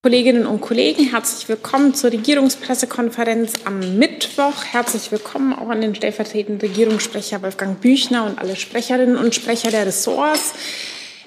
[0.00, 4.64] Kolleginnen und Kollegen, herzlich willkommen zur Regierungspressekonferenz am Mittwoch.
[4.70, 9.86] Herzlich willkommen auch an den stellvertretenden Regierungssprecher Wolfgang Büchner und alle Sprecherinnen und Sprecher der
[9.86, 10.54] Ressorts.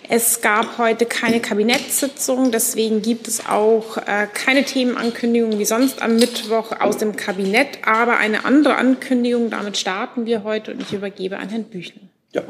[0.08, 6.16] Es gab heute keine Kabinettssitzung, deswegen gibt es auch äh, keine Themenankündigung wie sonst am
[6.16, 9.50] Mittwoch aus dem Kabinett, aber eine andere Ankündigung.
[9.50, 12.04] Damit starten wir heute und ich übergebe an Herrn Büchner.
[12.32, 12.44] Ja,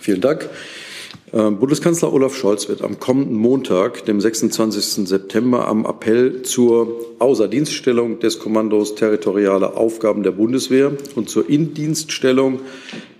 [0.00, 0.48] vielen Dank.
[1.32, 5.08] Ähm, Bundeskanzler Olaf Scholz wird am kommenden Montag, dem 26.
[5.08, 12.60] September, am Appell zur Außerdienststellung des Kommandos Territoriale Aufgaben der Bundeswehr und zur Indienststellung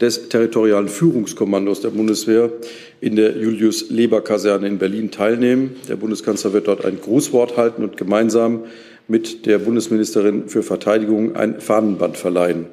[0.01, 2.52] des Territorialen Führungskommandos der Bundeswehr
[3.01, 5.74] in der Julius-Leber-Kaserne in Berlin teilnehmen.
[5.88, 8.60] Der Bundeskanzler wird dort ein Grußwort halten und gemeinsam
[9.09, 12.66] mit der Bundesministerin für Verteidigung ein Fahnenband verleihen.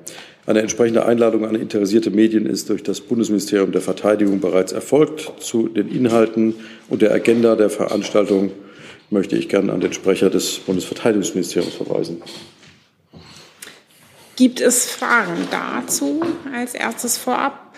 [0.45, 5.31] Eine entsprechende Einladung an interessierte Medien ist durch das Bundesministerium der Verteidigung bereits erfolgt.
[5.41, 6.55] Zu den Inhalten
[6.89, 8.51] und der Agenda der Veranstaltung
[9.09, 12.21] möchte ich gerne an den Sprecher des Bundesverteidigungsministeriums verweisen.
[14.35, 16.21] Gibt es Fragen dazu
[16.53, 17.73] als erstes vorab?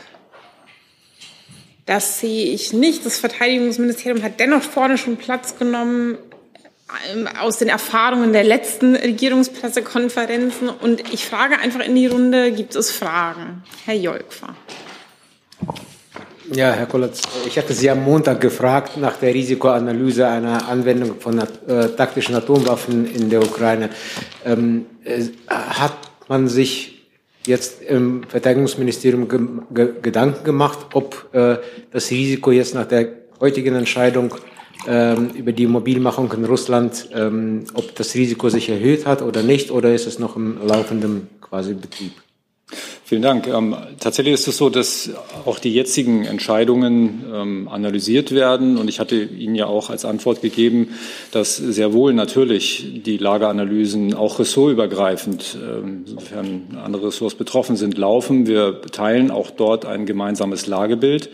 [1.86, 3.06] Das sehe ich nicht.
[3.06, 6.18] Das Verteidigungsministerium hat dennoch vorne schon Platz genommen.
[7.12, 10.70] Ähm, aus den Erfahrungen der letzten Regierungspressekonferenzen.
[10.70, 13.64] Und ich frage einfach in die Runde, gibt es Fragen?
[13.86, 14.56] Herr Jolkwa.
[16.54, 21.40] Ja, Herr Kollatz, ich hatte Sie am Montag gefragt nach der Risikoanalyse einer Anwendung von
[21.40, 23.90] äh, taktischen Atomwaffen in der Ukraine.
[24.46, 27.08] Ähm, äh, hat man sich
[27.48, 29.40] jetzt im Verteidigungsministerium ge
[29.72, 31.58] ge Gedanken gemacht, ob äh,
[31.92, 33.08] das Risiko jetzt nach der
[33.40, 34.36] heutigen Entscheidung
[34.88, 39.94] über die Mobilmachung in Russland, ähm, ob das Risiko sich erhöht hat oder nicht, oder
[39.94, 42.12] ist es noch im laufenden quasi Betrieb?
[43.08, 43.46] Vielen Dank.
[43.46, 45.12] Ähm, tatsächlich ist es so, dass
[45.46, 48.78] auch die jetzigen Entscheidungen ähm, analysiert werden.
[48.78, 50.90] Und ich hatte Ihnen ja auch als Antwort gegeben,
[51.32, 58.48] dass sehr wohl natürlich die Lageanalysen auch ressortübergreifend, ähm, sofern andere Ressorts betroffen sind, laufen.
[58.48, 61.30] Wir teilen auch dort ein gemeinsames Lagebild.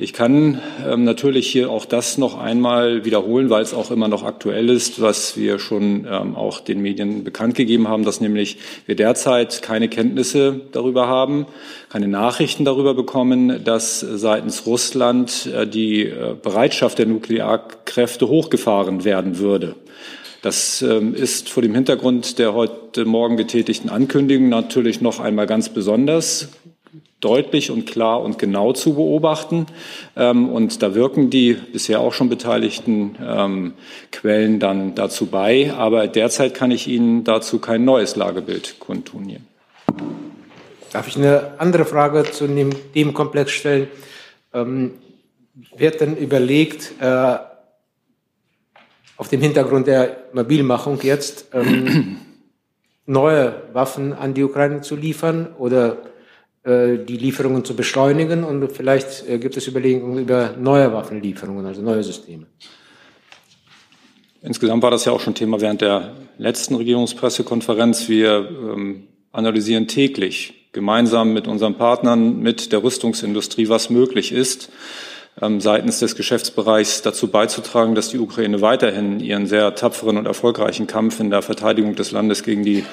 [0.00, 4.22] Ich kann ähm, natürlich hier auch das noch einmal wiederholen, weil es auch immer noch
[4.22, 8.94] aktuell ist, was wir schon ähm, auch den Medien bekannt gegeben haben, dass nämlich wir
[8.94, 11.46] derzeit keine Kenntnisse darüber haben,
[11.88, 19.40] keine Nachrichten darüber bekommen, dass seitens Russland äh, die äh, Bereitschaft der Nuklearkräfte hochgefahren werden
[19.40, 19.74] würde.
[20.42, 25.70] Das ähm, ist vor dem Hintergrund der heute Morgen getätigten Ankündigung natürlich noch einmal ganz
[25.70, 26.50] besonders
[27.20, 29.66] deutlich und klar und genau zu beobachten.
[30.16, 33.74] Ähm, und da wirken die bisher auch schon beteiligten ähm,
[34.12, 35.72] Quellen dann dazu bei.
[35.72, 39.40] Aber derzeit kann ich Ihnen dazu kein neues Lagebild kundtun hier.
[40.92, 43.88] Darf ich eine andere Frage zu dem Themenkomplex stellen?
[44.54, 44.92] Ähm,
[45.76, 47.36] wird denn überlegt, äh,
[49.16, 52.18] auf dem Hintergrund der Mobilmachung jetzt ähm,
[53.06, 55.98] neue Waffen an die Ukraine zu liefern oder
[56.68, 62.02] die Lieferungen zu beschleunigen und vielleicht äh, gibt es Überlegungen über neue Waffenlieferungen, also neue
[62.02, 62.46] Systeme.
[64.42, 68.08] Insgesamt war das ja auch schon Thema während der letzten Regierungspressekonferenz.
[68.08, 74.70] Wir ähm, analysieren täglich gemeinsam mit unseren Partnern, mit der Rüstungsindustrie, was möglich ist,
[75.40, 80.86] ähm, seitens des Geschäftsbereichs dazu beizutragen, dass die Ukraine weiterhin ihren sehr tapferen und erfolgreichen
[80.86, 82.84] Kampf in der Verteidigung des Landes gegen die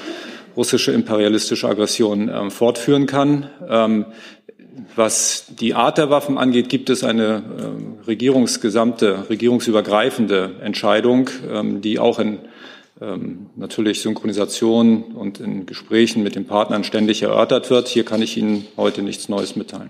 [0.56, 3.50] russische imperialistische Aggression äh, fortführen kann.
[3.68, 4.06] Ähm,
[4.96, 7.44] was die Art der Waffen angeht, gibt es eine
[8.04, 12.40] äh, regierungsgesamte, regierungsübergreifende Entscheidung, ähm, die auch in
[13.02, 17.88] ähm, natürlich Synchronisation und in Gesprächen mit den Partnern ständig erörtert wird.
[17.88, 19.90] Hier kann ich Ihnen heute nichts Neues mitteilen.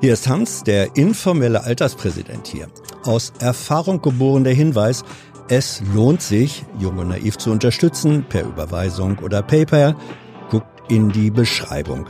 [0.00, 2.68] Hier ist Hans, der informelle Alterspräsident hier.
[3.02, 5.04] Aus Erfahrung geboren der Hinweis,
[5.48, 9.94] es lohnt sich, Jung und Naiv zu unterstützen, per Überweisung oder PayPal.
[10.50, 12.06] Guckt in die Beschreibung.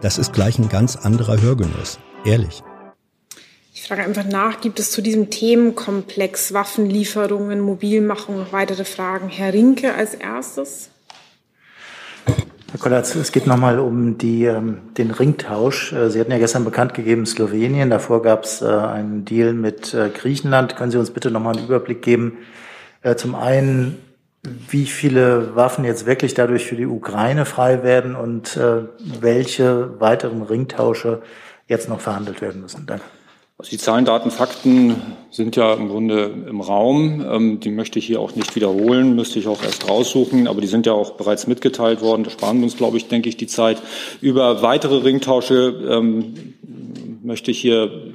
[0.00, 1.98] Das ist gleich ein ganz anderer Hörgenuss.
[2.24, 2.62] Ehrlich.
[3.72, 9.28] Ich frage einfach nach, gibt es zu diesem Themenkomplex Waffenlieferungen, Mobilmachung noch weitere Fragen?
[9.28, 10.90] Herr Rinke als erstes.
[12.74, 15.92] Herr Kollatz, es geht nochmal um die, ähm, den Ringtausch.
[15.92, 17.88] Äh, Sie hatten ja gestern bekannt gegeben, Slowenien.
[17.88, 20.74] Davor gab es äh, einen Deal mit äh, Griechenland.
[20.74, 22.38] Können Sie uns bitte nochmal einen Überblick geben,
[23.16, 23.98] zum einen,
[24.42, 28.58] wie viele Waffen jetzt wirklich dadurch für die Ukraine frei werden und
[29.20, 31.20] welche weiteren Ringtausche
[31.68, 32.86] jetzt noch verhandelt werden müssen.
[32.86, 33.04] Danke.
[33.56, 37.24] Also die Zahlen, Daten, Fakten sind ja im Grunde im Raum.
[37.24, 40.66] Ähm, die möchte ich hier auch nicht wiederholen, müsste ich auch erst raussuchen, aber die
[40.66, 42.24] sind ja auch bereits mitgeteilt worden.
[42.24, 43.80] Da sparen wir uns, glaube ich, denke ich, die Zeit.
[44.20, 46.54] Über weitere Ringtausche ähm,
[47.22, 48.12] möchte ich hier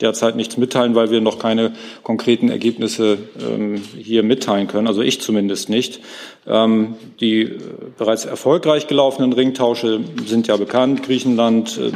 [0.00, 1.72] derzeit nichts mitteilen, weil wir noch keine
[2.02, 6.00] konkreten Ergebnisse ähm, hier mitteilen können, also ich zumindest nicht.
[6.46, 7.58] Ähm, die äh,
[7.96, 11.90] bereits erfolgreich gelaufenen Ringtausche sind ja bekannt, Griechenland, äh,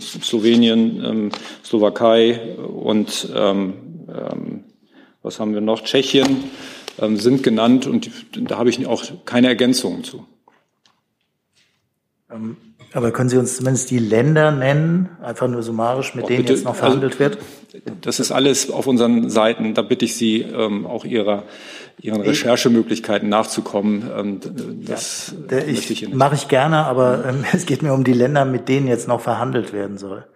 [0.00, 1.30] Slowenien, ähm,
[1.64, 3.74] Slowakei und ähm,
[4.08, 4.64] ähm,
[5.22, 6.44] was haben wir noch, Tschechien
[6.98, 10.26] ähm, sind genannt und da habe ich auch keine Ergänzungen zu.
[12.92, 16.54] Aber können Sie uns zumindest die Länder nennen, einfach nur summarisch, mit auch denen bitte,
[16.54, 17.38] jetzt noch verhandelt also, wird?
[18.00, 19.74] Das ist alles auf unseren Seiten.
[19.74, 21.44] Da bitte ich Sie, ähm, auch Ihrer,
[22.00, 24.10] Ihren Recherchemöglichkeiten nachzukommen.
[24.16, 24.40] Ähm,
[24.84, 28.44] das ja, ich, ich mache ich gerne, aber ähm, es geht mir um die Länder,
[28.44, 30.26] mit denen jetzt noch verhandelt werden soll.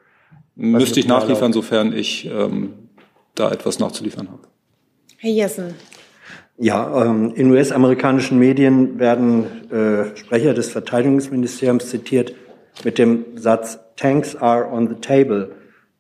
[0.55, 2.75] Müsste ich nachliefern, sofern ich ähm,
[3.35, 4.43] da etwas nachzuliefern habe.
[5.17, 5.75] Herr Jessen.
[6.57, 12.33] Ja, ähm, in US-amerikanischen Medien werden äh, Sprecher des Verteidigungsministeriums zitiert
[12.83, 15.51] mit dem Satz Tanks are on the table.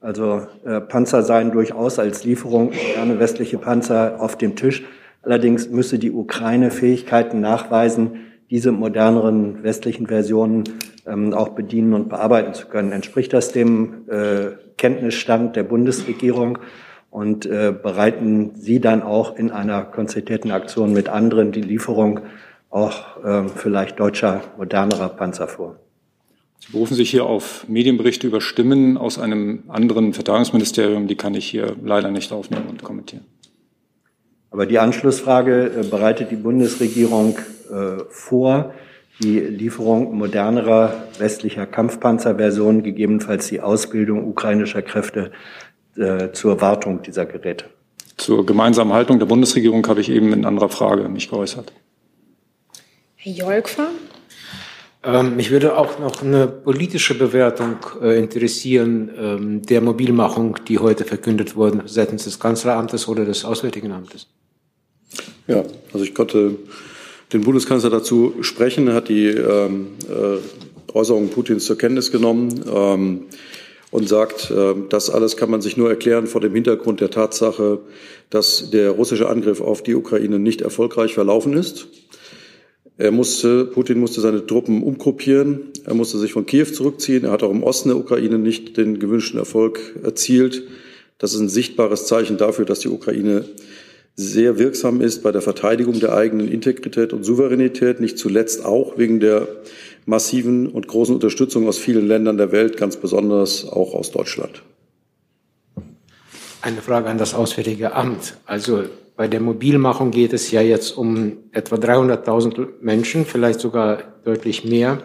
[0.00, 4.82] Also äh, Panzer seien durchaus als Lieferung moderne westliche Panzer auf dem Tisch.
[5.22, 10.64] Allerdings müsse die Ukraine Fähigkeiten nachweisen, diese moderneren westlichen Versionen
[11.06, 12.92] ähm, auch bedienen und bearbeiten zu können.
[12.92, 16.58] Entspricht das dem äh, Kenntnisstand der Bundesregierung?
[17.14, 22.18] und äh, bereiten Sie dann auch in einer konzertierten Aktion mit anderen die Lieferung
[22.70, 25.76] auch äh, vielleicht deutscher, modernerer Panzer vor.
[26.64, 31.08] Sie berufen sich hier auf Medienberichte über Stimmen aus einem anderen Verteidigungsministerium.
[31.08, 33.26] Die kann ich hier leider nicht aufnehmen und kommentieren.
[34.50, 37.36] Aber die Anschlussfrage, äh, bereitet die Bundesregierung
[37.70, 38.72] äh, vor,
[39.22, 45.32] die Lieferung modernerer westlicher Kampfpanzerversionen, gegebenenfalls die Ausbildung ukrainischer Kräfte
[45.96, 47.66] äh, zur Wartung dieser Geräte.
[48.16, 51.72] Zur gemeinsamen Haltung der Bundesregierung habe ich eben in anderer Frage mich geäußert.
[53.16, 53.88] Herr Jolkfer?
[55.06, 61.04] Ähm, mich würde auch noch eine politische Bewertung äh, interessieren ähm, der Mobilmachung, die heute
[61.04, 64.26] verkündet wurde seitens des Kanzleramtes oder des Auswärtigen Amtes.
[65.46, 65.62] Ja,
[65.92, 66.56] also ich konnte
[67.32, 68.88] den Bundeskanzler dazu sprechen.
[68.88, 72.64] Er hat die ähm, äh, Äußerungen Putins zur Kenntnis genommen.
[72.72, 73.26] Ähm,
[73.94, 77.78] und sagt, äh, das alles kann man sich nur erklären vor dem Hintergrund der Tatsache,
[78.28, 81.86] dass der russische Angriff auf die Ukraine nicht erfolgreich verlaufen ist.
[82.96, 85.72] Er musste, Putin musste seine Truppen umgruppieren.
[85.84, 87.24] Er musste sich von Kiew zurückziehen.
[87.24, 90.62] Er hat auch im Osten der Ukraine nicht den gewünschten Erfolg erzielt.
[91.18, 93.44] Das ist ein sichtbares Zeichen dafür, dass die Ukraine
[94.16, 99.18] sehr wirksam ist bei der Verteidigung der eigenen Integrität und Souveränität, nicht zuletzt auch wegen
[99.18, 99.48] der
[100.06, 104.62] massiven und großen Unterstützung aus vielen Ländern der Welt, ganz besonders auch aus Deutschland.
[106.62, 108.36] Eine Frage an das Auswärtige Amt.
[108.46, 108.84] Also
[109.16, 114.98] bei der Mobilmachung geht es ja jetzt um etwa 300.000 Menschen, vielleicht sogar deutlich mehr.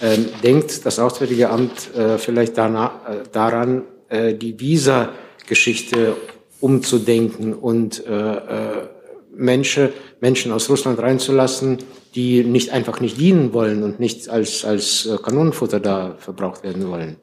[0.00, 6.16] Ähm, denkt das Auswärtige Amt äh, vielleicht danach, äh, daran, äh, die Visa-Geschichte
[6.60, 8.88] umzudenken und äh, äh,
[9.34, 9.90] Menschen,
[10.20, 11.78] Menschen aus Russland reinzulassen,
[12.14, 16.88] die nicht einfach nicht dienen wollen und nicht als, als äh, Kanonenfutter da verbraucht werden
[16.88, 17.16] wollen.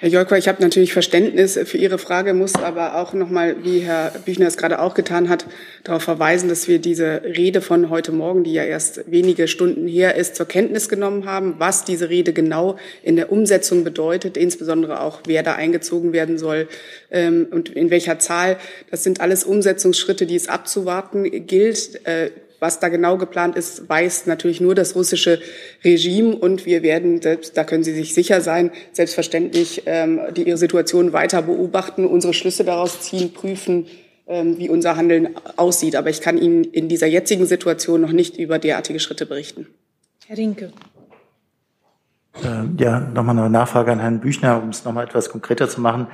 [0.00, 4.12] Herr Jolkwa, ich habe natürlich Verständnis für Ihre Frage, muss aber auch nochmal, wie Herr
[4.24, 5.46] Büchner es gerade auch getan hat,
[5.82, 10.14] darauf verweisen, dass wir diese Rede von heute Morgen, die ja erst wenige Stunden her
[10.14, 15.22] ist, zur Kenntnis genommen haben, was diese Rede genau in der Umsetzung bedeutet, insbesondere auch,
[15.26, 16.68] wer da eingezogen werden soll
[17.10, 18.56] ähm, und in welcher Zahl.
[18.92, 22.06] Das sind alles Umsetzungsschritte, die es abzuwarten gilt.
[22.06, 25.40] Äh, was da genau geplant ist, weiß natürlich nur das russische
[25.84, 26.34] Regime.
[26.34, 31.12] Und wir werden, selbst, da können Sie sich sicher sein, selbstverständlich ähm, die ihre Situation
[31.12, 33.86] weiter beobachten, unsere Schlüsse daraus ziehen, prüfen,
[34.26, 35.96] ähm, wie unser Handeln aussieht.
[35.96, 39.66] Aber ich kann Ihnen in dieser jetzigen Situation noch nicht über derartige Schritte berichten.
[40.26, 40.72] Herr Rinke.
[42.42, 46.06] Äh, ja, nochmal eine Nachfrage an Herrn Büchner, um es nochmal etwas konkreter zu machen.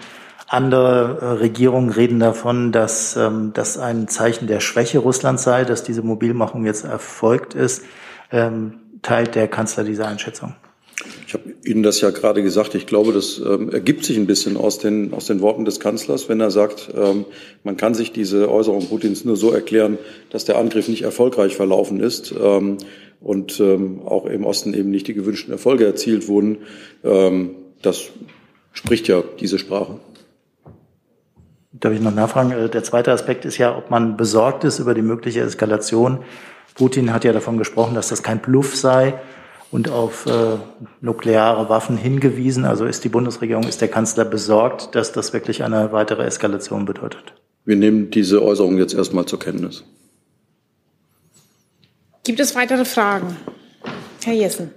[0.47, 5.83] Andere äh, Regierungen reden davon, dass ähm, das ein Zeichen der Schwäche Russlands sei, dass
[5.83, 7.83] diese Mobilmachung jetzt erfolgt ist.
[8.31, 10.54] Ähm, teilt der Kanzler diese Einschätzung?
[11.26, 12.75] Ich habe Ihnen das ja gerade gesagt.
[12.75, 16.28] Ich glaube, das ähm, ergibt sich ein bisschen aus den, aus den Worten des Kanzlers,
[16.28, 17.25] wenn er sagt, ähm,
[17.64, 19.99] man kann sich diese Äußerung Putins nur so erklären,
[20.31, 22.78] dass der Angriff nicht erfolgreich verlaufen ist ähm,
[23.21, 26.59] und ähm, auch im Osten eben nicht die gewünschten Erfolge erzielt wurden.
[27.02, 27.50] Ähm,
[27.83, 28.11] das
[28.73, 29.99] spricht ja diese Sprache.
[31.73, 32.52] Darf ich noch nachfragen?
[32.52, 36.21] Äh, der zweite Aspekt ist ja, ob man besorgt ist über die mögliche Eskalation.
[36.75, 39.14] Putin hat ja davon gesprochen, dass das kein Bluff sei
[39.71, 40.56] und auf äh,
[41.00, 42.64] nukleare Waffen hingewiesen.
[42.64, 47.35] Also ist die Bundesregierung, ist der Kanzler besorgt, dass das wirklich eine weitere Eskalation bedeutet?
[47.64, 49.85] Wir nehmen diese Äußerung jetzt erstmal zur Kenntnis.
[52.25, 53.37] Gibt es weitere Fragen?
[54.25, 54.71] Herr Jessen.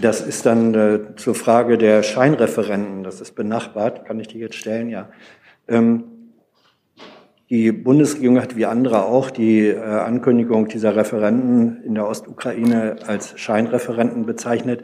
[0.00, 3.04] Das ist dann äh, zur Frage der Scheinreferenten.
[3.04, 4.06] Das ist benachbart.
[4.06, 4.88] Kann ich die jetzt stellen?
[4.90, 5.08] Ja.
[5.68, 6.02] Ähm,
[7.48, 13.38] die Bundesregierung hat wie andere auch die äh, Ankündigung dieser Referenten in der Ostukraine als
[13.38, 14.82] Scheinreferenten bezeichnet.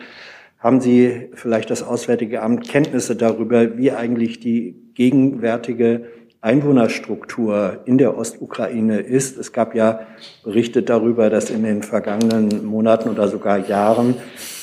[0.60, 6.06] Haben Sie vielleicht das Auswärtige Amt Kenntnisse darüber, wie eigentlich die gegenwärtige
[6.46, 9.36] Einwohnerstruktur in der Ostukraine ist?
[9.36, 10.06] Es gab ja
[10.44, 14.14] Berichte darüber, dass in den vergangenen Monaten oder sogar Jahren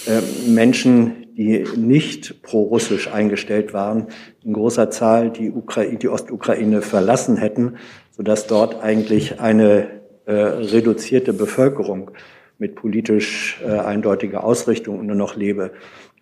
[0.08, 4.08] äh, Menschen, die nicht pro-russisch eingestellt waren,
[4.46, 7.76] in großer Zahl die, Ukraine, die Ostukraine verlassen hätten,
[8.12, 9.88] sodass dort eigentlich eine
[10.26, 12.12] äh, reduzierte Bevölkerung
[12.60, 15.72] mit politisch äh, eindeutiger Ausrichtung nur noch lebe.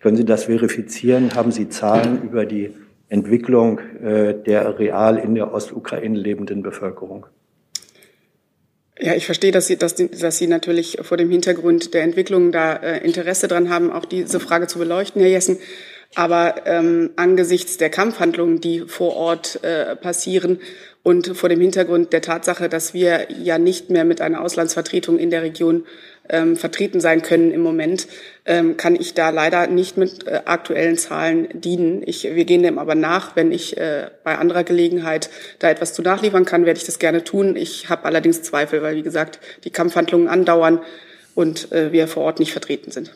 [0.00, 1.36] Können Sie das verifizieren?
[1.36, 2.72] Haben Sie Zahlen über die
[3.12, 7.26] Entwicklung äh, der real in der Ostukraine lebenden Bevölkerung?
[8.98, 12.74] Ja, ich verstehe, dass Sie, dass, dass Sie natürlich vor dem Hintergrund der Entwicklung da
[12.74, 15.58] äh, Interesse dran haben, auch diese Frage zu beleuchten, Herr Jessen.
[16.14, 20.60] Aber ähm, angesichts der Kampfhandlungen, die vor Ort äh, passieren
[21.02, 25.30] und vor dem Hintergrund der Tatsache, dass wir ja nicht mehr mit einer Auslandsvertretung in
[25.30, 25.84] der Region
[26.28, 28.08] ähm, vertreten sein können im Moment,
[28.44, 32.02] ähm, kann ich da leider nicht mit äh, aktuellen Zahlen dienen.
[32.04, 33.36] Ich, wir gehen dem aber nach.
[33.36, 37.24] Wenn ich äh, bei anderer Gelegenheit da etwas zu nachliefern kann, werde ich das gerne
[37.24, 37.56] tun.
[37.56, 40.80] Ich habe allerdings Zweifel, weil, wie gesagt, die Kampfhandlungen andauern
[41.34, 43.12] und äh, wir vor Ort nicht vertreten sind.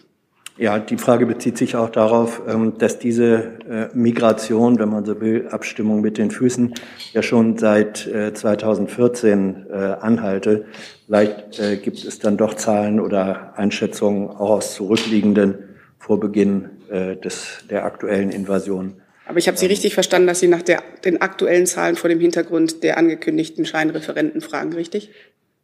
[0.59, 5.21] Ja, die Frage bezieht sich auch darauf, ähm, dass diese äh, Migration, wenn man so
[5.21, 6.73] will, Abstimmung mit den Füßen,
[7.13, 10.65] ja schon seit 2014 äh, äh, anhalte.
[11.07, 15.55] Vielleicht gibt es dann doch Zahlen oder Einschätzungen auch aus zurückliegenden
[16.01, 18.95] vor Beginn des, der aktuellen Invasion.
[19.25, 22.19] Aber ich habe Sie richtig verstanden, dass Sie nach der, den aktuellen Zahlen vor dem
[22.19, 25.13] Hintergrund der angekündigten Scheinreferenten fragen, richtig?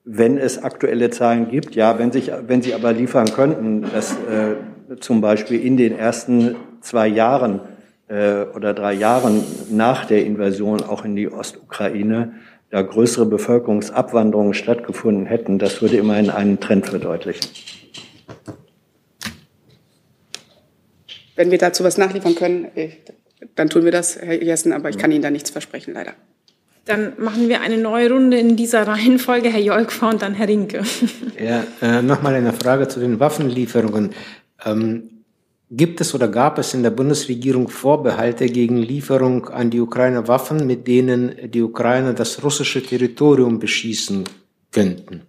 [0.04, 4.54] Wenn es aktuelle Zahlen gibt, ja, wenn, sich, wenn Sie aber liefern könnten, dass äh,
[5.00, 7.60] zum Beispiel in den ersten zwei Jahren
[8.08, 12.34] äh, oder drei Jahren nach der Invasion auch in die Ostukraine
[12.70, 17.46] da größere Bevölkerungsabwanderungen stattgefunden hätten, das würde immerhin einen Trend verdeutlichen.
[21.36, 22.90] Wenn wir dazu was nachliefern können, äh,
[23.54, 26.12] dann tun wir das, Herr Jessen, aber ich kann Ihnen da nichts versprechen, leider.
[26.84, 30.82] Dann machen wir eine neue Runde in dieser Reihenfolge, Herr Jolkva und dann Herr Rinke.
[31.38, 34.10] Ja, äh, nochmal eine Frage zu den Waffenlieferungen.
[34.64, 35.24] Ähm,
[35.70, 40.66] gibt es oder gab es in der Bundesregierung Vorbehalte gegen Lieferung an die Ukraine Waffen,
[40.66, 44.24] mit denen die Ukraine das russische Territorium beschießen
[44.70, 45.22] könnten?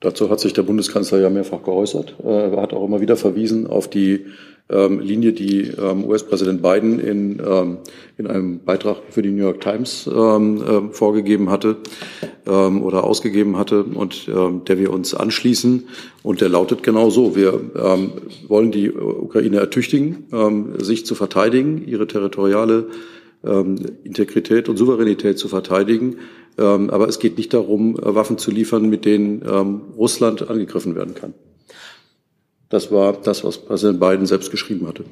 [0.00, 2.16] Dazu hat sich der Bundeskanzler ja mehrfach geäußert.
[2.24, 4.26] Er hat auch immer wieder verwiesen auf die
[4.70, 7.78] ähm, Linie, die ähm, US-Präsident Biden in, ähm,
[8.18, 11.76] in einem Beitrag für die New York Times ähm, äh, vorgegeben hatte
[12.46, 15.88] ähm, oder ausgegeben hatte und ähm, der wir uns anschließen.
[16.22, 17.34] Und der lautet genau so.
[17.34, 18.12] Wir ähm,
[18.48, 22.86] wollen die Ukraine ertüchtigen, ähm, sich zu verteidigen, ihre territoriale
[23.44, 26.16] ähm, Integrität und Souveränität zu verteidigen.
[26.58, 31.14] Ähm, aber es geht nicht darum, Waffen zu liefern, mit denen ähm, Russland angegriffen werden
[31.14, 31.34] kann.
[32.70, 35.04] Das war das, was Präsident Biden selbst geschrieben hatte.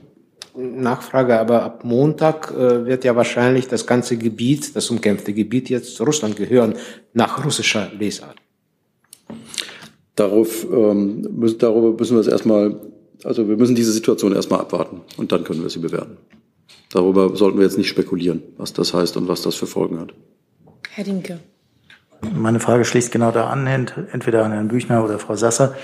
[0.56, 5.94] Nachfrage, aber ab Montag äh, wird ja wahrscheinlich das ganze Gebiet, das umkämpfte Gebiet jetzt
[5.94, 6.74] zu Russland gehören,
[7.12, 8.36] nach russischer Lesart.
[10.16, 12.74] Darauf, ähm, müssen, darüber müssen wir es erstmal,
[13.22, 16.16] also wir müssen diese Situation erstmal abwarten und dann können wir sie bewerten.
[16.90, 20.14] Darüber sollten wir jetzt nicht spekulieren, was das heißt und was das für Folgen hat.
[20.90, 21.38] Herr Dinke.
[22.34, 25.76] Meine Frage schließt genau da an, entweder an Herrn Büchner oder Frau Sasser.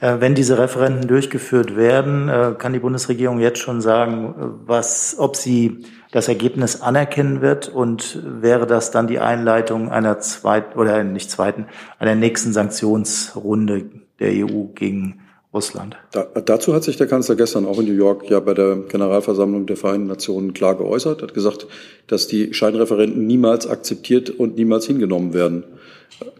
[0.00, 4.34] Äh, wenn diese Referenten durchgeführt werden, äh, kann die Bundesregierung jetzt schon sagen,
[4.66, 10.78] was, ob sie das Ergebnis anerkennen wird und wäre das dann die Einleitung einer zweiten
[10.78, 11.66] oder nicht zweiten,
[11.98, 15.20] einer nächsten Sanktionsrunde der EU gegen
[15.52, 15.96] Russland?
[16.12, 19.66] Da, dazu hat sich der Kanzler gestern auch in New York ja bei der Generalversammlung
[19.66, 21.66] der Vereinten Nationen klar geäußert, hat gesagt,
[22.06, 25.64] dass die Scheinreferenten niemals akzeptiert und niemals hingenommen werden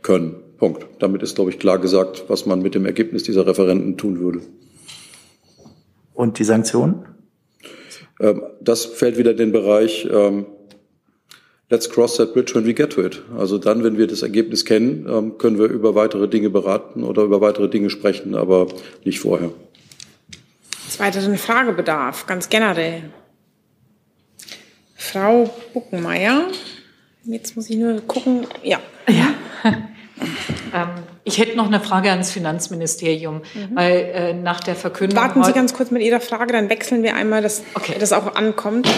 [0.03, 0.37] können.
[0.61, 0.87] Punkt.
[1.01, 4.43] Damit ist, glaube ich, klar gesagt, was man mit dem Ergebnis dieser Referenten tun würde.
[6.15, 7.07] Und die Sanktionen?
[8.21, 10.47] Ähm, das fällt wieder in den Bereich ähm,
[11.73, 13.23] Let's cross that bridge when we get to it.
[13.39, 17.23] Also dann, wenn wir das Ergebnis kennen, ähm, können wir über weitere Dinge beraten oder
[17.23, 18.67] über weitere Dinge sprechen, aber
[19.05, 19.53] nicht vorher.
[20.89, 23.05] Es weiteren Fragebedarf, ganz generell.
[24.97, 26.49] Frau Buckenmeier,
[27.25, 28.49] jetzt muss ich nur gucken.
[28.65, 28.81] Ja.
[29.09, 29.35] Ja.
[30.75, 30.89] Ähm,
[31.25, 33.69] ich hätte noch eine Frage ans Finanzministerium, mhm.
[33.75, 35.19] weil äh, nach der Verkündung.
[35.19, 37.97] Warten Sie ganz kurz mit Ihrer Frage, dann wechseln wir einmal, dass okay.
[37.99, 38.89] das auch ankommt.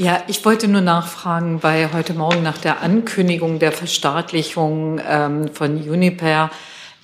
[0.00, 5.76] Ja, ich wollte nur nachfragen, weil heute Morgen nach der Ankündigung der Verstaatlichung ähm, von
[5.76, 6.50] Uniper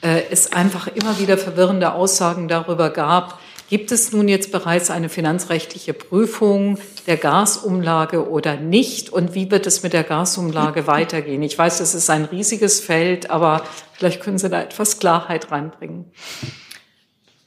[0.00, 3.38] äh, es einfach immer wieder verwirrende Aussagen darüber gab,
[3.68, 9.10] Gibt es nun jetzt bereits eine finanzrechtliche Prüfung der Gasumlage oder nicht?
[9.10, 11.42] Und wie wird es mit der Gasumlage weitergehen?
[11.42, 16.04] Ich weiß, es ist ein riesiges Feld, aber vielleicht können Sie da etwas Klarheit reinbringen.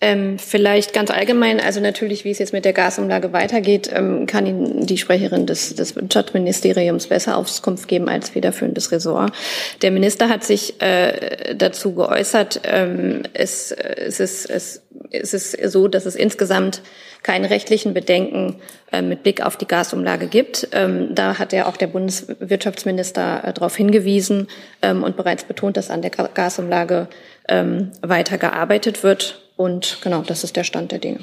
[0.02, 4.46] Ähm, vielleicht ganz allgemein, also natürlich, wie es jetzt mit der Gasumlage weitergeht, ähm, kann
[4.46, 9.34] Ihnen die Sprecherin des, des Wirtschaftsministeriums besser Auskunft geben als federführendes Ressort.
[9.82, 15.90] Der Minister hat sich äh, dazu geäußert, ähm, es, es, ist, es, es ist so,
[15.90, 16.82] dass es insgesamt
[17.22, 18.56] keine rechtlichen Bedenken
[18.94, 20.70] äh, mit Blick auf die Gasumlage gibt.
[20.72, 24.48] Ähm, da hat ja auch der Bundeswirtschaftsminister äh, darauf hingewiesen
[24.82, 27.10] ähm, und bereits betont, dass an der Gasumlage
[27.50, 29.42] ähm, weiter gearbeitet wird.
[29.60, 31.20] Und genau, das ist der Stand der Dinge.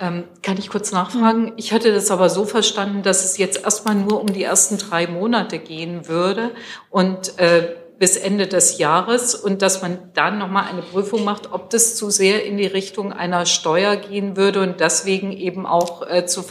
[0.00, 1.52] Ähm, kann ich kurz nachfragen?
[1.56, 5.06] Ich hatte das aber so verstanden, dass es jetzt erstmal nur um die ersten drei
[5.06, 6.50] Monate gehen würde
[6.90, 11.70] und äh, bis Ende des Jahres und dass man dann nochmal eine Prüfung macht, ob
[11.70, 16.26] das zu sehr in die Richtung einer Steuer gehen würde und deswegen eben auch äh,
[16.26, 16.42] zu,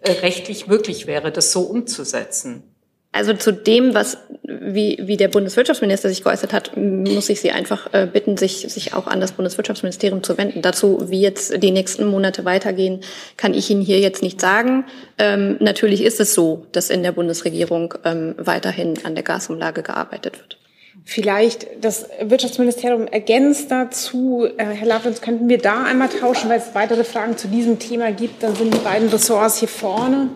[0.00, 2.71] äh, rechtlich möglich wäre, das so umzusetzen.
[3.12, 7.92] Also zu dem, was wie, wie der Bundeswirtschaftsminister sich geäußert hat, muss ich Sie einfach
[7.92, 10.62] äh, bitten, sich, sich auch an das Bundeswirtschaftsministerium zu wenden.
[10.62, 13.00] Dazu, wie jetzt die nächsten Monate weitergehen,
[13.36, 14.84] kann ich Ihnen hier jetzt nicht sagen.
[15.18, 20.38] Ähm, natürlich ist es so, dass in der Bundesregierung ähm, weiterhin an der Gasumlage gearbeitet
[20.38, 20.58] wird.
[21.04, 24.46] Vielleicht das Wirtschaftsministerium ergänzt dazu.
[24.56, 28.10] Äh, Herr Lavrenz, könnten wir da einmal tauschen, weil es weitere Fragen zu diesem Thema
[28.12, 28.42] gibt?
[28.42, 30.30] Dann sind die beiden Ressorts hier vorne.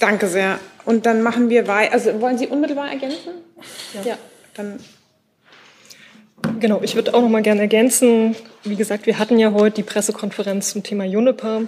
[0.00, 0.58] Danke sehr.
[0.84, 1.92] Und dann machen wir weiter.
[1.94, 3.32] Also wollen Sie unmittelbar ergänzen?
[3.94, 4.02] Ja.
[4.02, 4.18] ja.
[4.54, 4.78] Dann
[6.60, 8.36] Genau, ich würde auch noch mal gerne ergänzen.
[8.64, 11.62] Wie gesagt, wir hatten ja heute die Pressekonferenz zum Thema Juniper.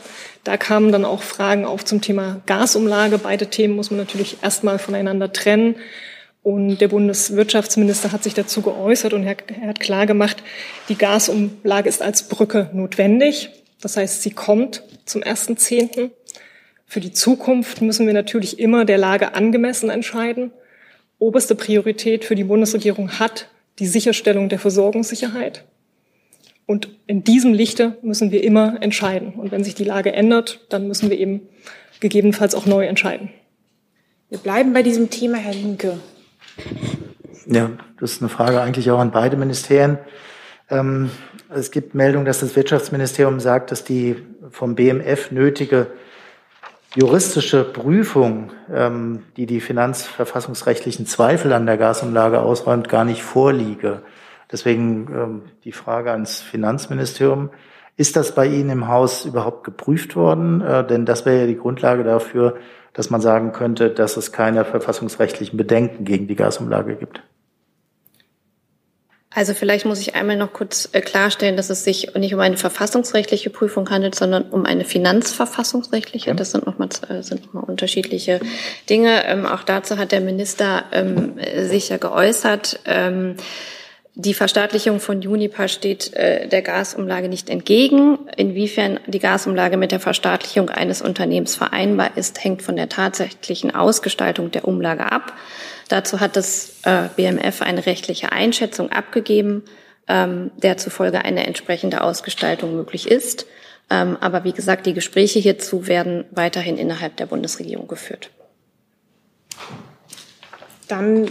[0.45, 3.19] Da kamen dann auch Fragen auf zum Thema Gasumlage.
[3.19, 5.77] Beide Themen muss man natürlich erstmal voneinander trennen.
[6.43, 9.37] Und der Bundeswirtschaftsminister hat sich dazu geäußert und er
[9.67, 10.43] hat klar gemacht,
[10.89, 13.51] die Gasumlage ist als Brücke notwendig.
[13.81, 16.11] Das heißt, sie kommt zum 1.10.
[16.87, 20.53] Für die Zukunft müssen wir natürlich immer der Lage angemessen entscheiden.
[21.19, 23.49] Oberste Priorität für die Bundesregierung hat
[23.81, 25.65] die Sicherstellung der Versorgungssicherheit.
[26.65, 29.35] Und in diesem Lichte müssen wir immer entscheiden.
[29.35, 31.43] Und wenn sich die Lage ändert, dann müssen wir eben
[32.01, 33.31] gegebenenfalls auch neu entscheiden.
[34.29, 35.99] Wir bleiben bei diesem Thema, Herr Linke.
[37.47, 37.71] Ja,
[38.01, 39.99] das ist eine Frage eigentlich auch an beide Ministerien.
[40.69, 41.11] Ähm,
[41.55, 44.17] es gibt Meldungen, dass das Wirtschaftsministerium sagt, dass die
[44.51, 45.89] vom BMF nötige
[46.97, 54.03] juristische Prüfung, ähm, die die finanzverfassungsrechtlichen Zweifel an der Gasumlage ausräumt, gar nicht vorliege.
[54.51, 57.51] Deswegen ähm, die Frage ans Finanzministerium.
[57.99, 60.61] Ist das bei Ihnen im Haus überhaupt geprüft worden?
[60.63, 62.57] Äh, denn das wäre ja die Grundlage dafür,
[62.95, 67.23] dass man sagen könnte, dass es keine verfassungsrechtlichen Bedenken gegen die Gasumlage gibt.
[69.37, 72.57] Also vielleicht muss ich einmal noch kurz äh, klarstellen, dass es sich nicht um eine
[72.57, 76.35] verfassungsrechtliche Prüfung handelt, sondern um eine finanzverfassungsrechtliche.
[76.35, 78.41] Das sind nochmal äh, sind noch mal unterschiedliche
[78.89, 79.27] Dinge.
[79.27, 82.81] Ähm, auch dazu hat der Minister ähm, sich ja geäußert.
[82.87, 83.37] Ähm,
[84.15, 88.19] die Verstaatlichung von Juniper steht äh, der Gasumlage nicht entgegen.
[88.39, 94.51] Inwiefern die Gasumlage mit der Verstaatlichung eines Unternehmens vereinbar ist, hängt von der tatsächlichen Ausgestaltung
[94.51, 95.35] der Umlage ab.
[95.89, 99.63] Dazu hat das äh, BMF eine rechtliche Einschätzung abgegeben,
[100.09, 103.47] ähm, der zufolge eine entsprechende Ausgestaltung möglich ist.
[103.89, 108.31] Ähm, aber wie gesagt, die Gespräche hierzu werden weiterhin innerhalb der Bundesregierung geführt.
[110.89, 111.27] Dann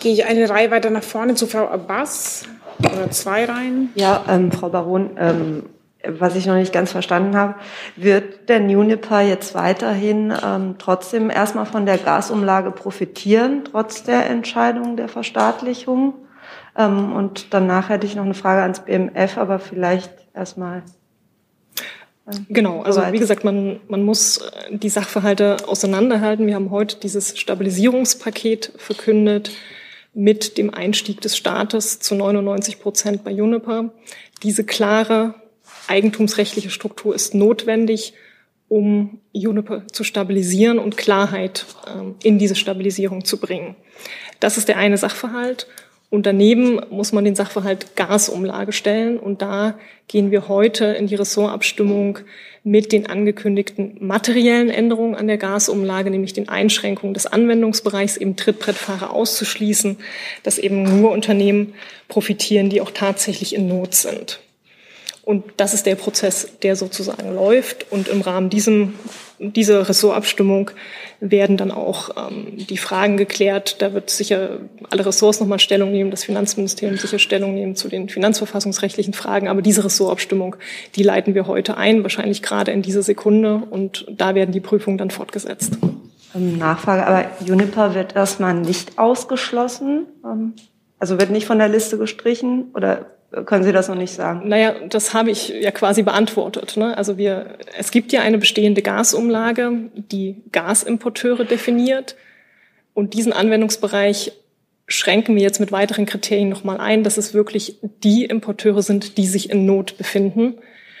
[0.00, 2.44] gehe ich eine Reihe weiter nach vorne zu Frau Abbas
[2.78, 3.90] oder zwei Reihen.
[3.94, 5.62] Ja, ähm, Frau Baron, ähm,
[6.06, 7.54] was ich noch nicht ganz verstanden habe,
[7.96, 14.96] wird der Juniper jetzt weiterhin ähm, trotzdem erstmal von der Gasumlage profitieren, trotz der Entscheidung
[14.96, 16.14] der Verstaatlichung?
[16.76, 20.82] Ähm, und danach hätte ich noch eine Frage ans BMF, aber vielleicht erstmal.
[22.26, 26.46] Ähm, genau, also wie gesagt, man, man muss äh, die Sachverhalte auseinanderhalten.
[26.46, 29.52] Wir haben heute dieses Stabilisierungspaket verkündet
[30.14, 33.90] mit dem Einstieg des Staates zu 99 Prozent bei Juniper.
[34.42, 35.34] Diese klare
[35.88, 38.14] eigentumsrechtliche Struktur ist notwendig,
[38.68, 43.76] um Juniper zu stabilisieren und Klarheit ähm, in diese Stabilisierung zu bringen.
[44.40, 45.66] Das ist der eine Sachverhalt.
[46.10, 49.18] Und daneben muss man den Sachverhalt Gasumlage stellen.
[49.18, 52.20] Und da gehen wir heute in die Ressortabstimmung
[52.62, 59.10] mit den angekündigten materiellen Änderungen an der Gasumlage, nämlich den Einschränkungen des Anwendungsbereichs, eben Trittbrettfahrer
[59.10, 59.96] auszuschließen,
[60.44, 61.74] dass eben nur Unternehmen
[62.06, 64.40] profitieren, die auch tatsächlich in Not sind.
[65.24, 67.90] Und das ist der Prozess, der sozusagen läuft.
[67.90, 68.94] Und im Rahmen diesem,
[69.38, 70.70] dieser Ressortabstimmung
[71.20, 73.80] werden dann auch ähm, die Fragen geklärt.
[73.80, 74.58] Da wird sicher
[74.90, 79.48] alle Ressorts nochmal Stellung nehmen, das Finanzministerium sicher Stellung nehmen zu den finanzverfassungsrechtlichen Fragen.
[79.48, 80.56] Aber diese Ressortabstimmung,
[80.94, 83.62] die leiten wir heute ein, wahrscheinlich gerade in dieser Sekunde.
[83.70, 85.78] Und da werden die Prüfungen dann fortgesetzt.
[86.34, 90.04] Ähm, Nachfrage, aber Juniper wird erstmal nicht ausgeschlossen?
[90.22, 90.52] Ähm,
[90.98, 93.06] also wird nicht von der Liste gestrichen oder
[93.46, 94.48] können Sie das noch nicht sagen?
[94.48, 96.76] Naja, das habe ich ja quasi beantwortet.
[96.76, 96.96] Ne?
[96.96, 102.16] Also wir, es gibt ja eine bestehende Gasumlage, die Gasimporteure definiert.
[102.92, 104.32] Und diesen Anwendungsbereich
[104.86, 109.26] schränken wir jetzt mit weiteren Kriterien nochmal ein, dass es wirklich die Importeure sind, die
[109.26, 110.58] sich in Not befinden.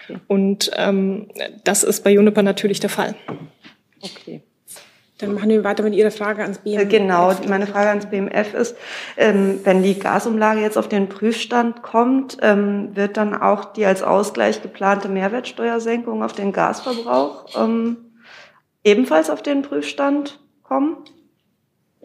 [0.08, 0.18] Okay.
[0.26, 1.28] Und ähm,
[1.62, 3.14] das ist bei Juniper natürlich der Fall.
[4.00, 4.42] Okay.
[5.18, 6.82] Dann machen wir weiter mit Ihrer Frage ans BMF.
[6.82, 8.76] Äh, genau, meine Frage ans BMF ist,
[9.16, 14.02] ähm, wenn die Gasumlage jetzt auf den Prüfstand kommt, ähm, wird dann auch die als
[14.02, 17.96] Ausgleich geplante Mehrwertsteuersenkung auf den Gasverbrauch ähm,
[18.82, 20.96] ebenfalls auf den Prüfstand kommen?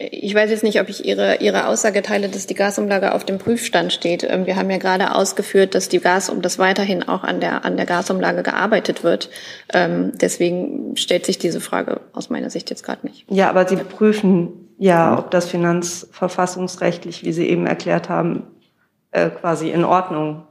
[0.01, 3.37] Ich weiß jetzt nicht, ob ich Ihre, Ihre Aussage teile, dass die Gasumlage auf dem
[3.37, 4.23] Prüfstand steht.
[4.23, 7.65] Ähm, wir haben ja gerade ausgeführt, dass die Gas, um das weiterhin auch an der,
[7.65, 9.29] an der Gasumlage gearbeitet wird.
[9.73, 13.25] Ähm, deswegen stellt sich diese Frage aus meiner Sicht jetzt gerade nicht.
[13.29, 18.43] Ja, aber Sie prüfen ja, ob das finanzverfassungsrechtlich, wie Sie eben erklärt haben,
[19.11, 20.47] äh, quasi in Ordnung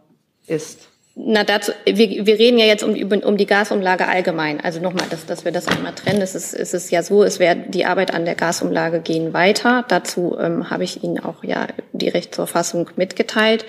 [0.46, 0.90] ist.
[1.20, 4.60] Na, dazu, wir, wir reden ja jetzt um, um die Gasumlage allgemein.
[4.60, 6.22] Also nochmal, dass, dass wir das einmal trennen.
[6.22, 9.84] Es ist, es ist ja so, es wird die Arbeit an der Gasumlage gehen weiter.
[9.88, 13.66] Dazu ähm, habe ich Ihnen auch ja die Rechtsverfassung mitgeteilt.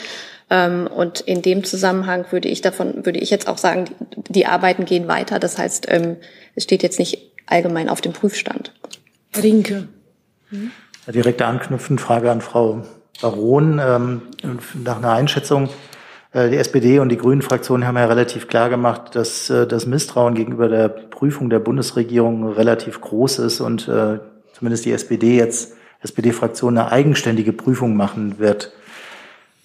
[0.52, 4.46] Ähm, und in dem Zusammenhang würde ich davon, würde ich jetzt auch sagen, die, die
[4.46, 5.40] Arbeiten gehen weiter.
[5.40, 6.18] Das heißt, ähm,
[6.54, 8.74] es steht jetzt nicht allgemein auf dem Prüfstand.
[9.34, 9.88] Herr Rinke.
[10.52, 10.70] Hm?
[11.08, 12.84] Direkte anknüpfende Frage an Frau
[13.22, 13.82] Baron.
[13.84, 14.22] Ähm,
[14.84, 15.70] nach einer Einschätzung
[16.34, 20.68] die SPD und die Grünen-Fraktion haben ja relativ klar gemacht, dass äh, das Misstrauen gegenüber
[20.68, 24.20] der Prüfung der Bundesregierung relativ groß ist und äh,
[24.54, 28.72] zumindest die SPD jetzt, SPD-Fraktion eine eigenständige Prüfung machen wird,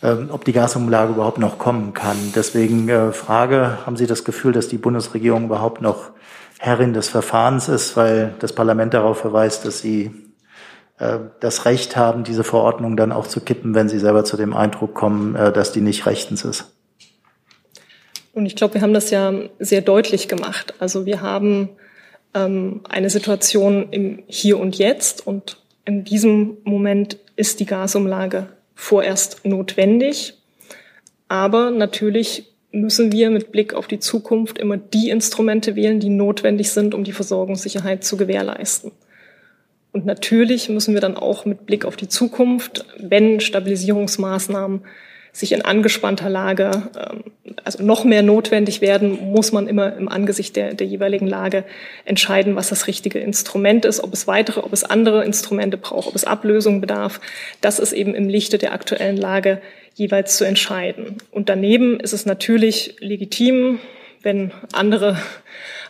[0.03, 2.17] ähm, ob die Gasumlage überhaupt noch kommen kann.
[2.35, 6.11] Deswegen Frage, haben Sie das Gefühl, dass die Bundesregierung überhaupt noch
[6.59, 10.24] Herrin des Verfahrens ist, weil das Parlament darauf verweist, dass sie äh,
[11.41, 14.95] das Recht haben, diese Verordnung dann auch zu kippen, wenn sie selber zu dem Eindruck
[14.95, 16.73] kommen, äh, dass die nicht rechtens ist.
[18.33, 20.75] Und ich glaube, wir haben das ja sehr deutlich gemacht.
[20.81, 21.71] Also wir haben
[22.35, 29.45] ähm, eine Situation im Hier und Jetzt und in diesem Moment ist die Gasumlage vorerst
[29.45, 30.35] notwendig.
[31.29, 36.71] Aber natürlich müssen wir mit Blick auf die Zukunft immer die Instrumente wählen, die notwendig
[36.71, 38.93] sind, um die Versorgungssicherheit zu gewährleisten.
[39.95, 44.83] Und natürlich müssen wir dann auch mit Blick auf die Zukunft, wenn Stabilisierungsmaßnahmen
[45.31, 47.25] sich in angespannter Lage, ähm,
[47.63, 51.65] also noch mehr notwendig werden, muss man immer im Angesicht der, der jeweiligen Lage
[52.05, 56.17] entscheiden, was das richtige Instrument ist, ob es weitere, ob es andere Instrumente braucht, ob
[56.17, 57.21] es Ablösung bedarf.
[57.61, 59.63] Das ist eben im Lichte der aktuellen Lage
[59.95, 61.19] jeweils zu entscheiden.
[61.31, 63.79] Und daneben ist es natürlich legitim,
[64.25, 65.17] wenn andere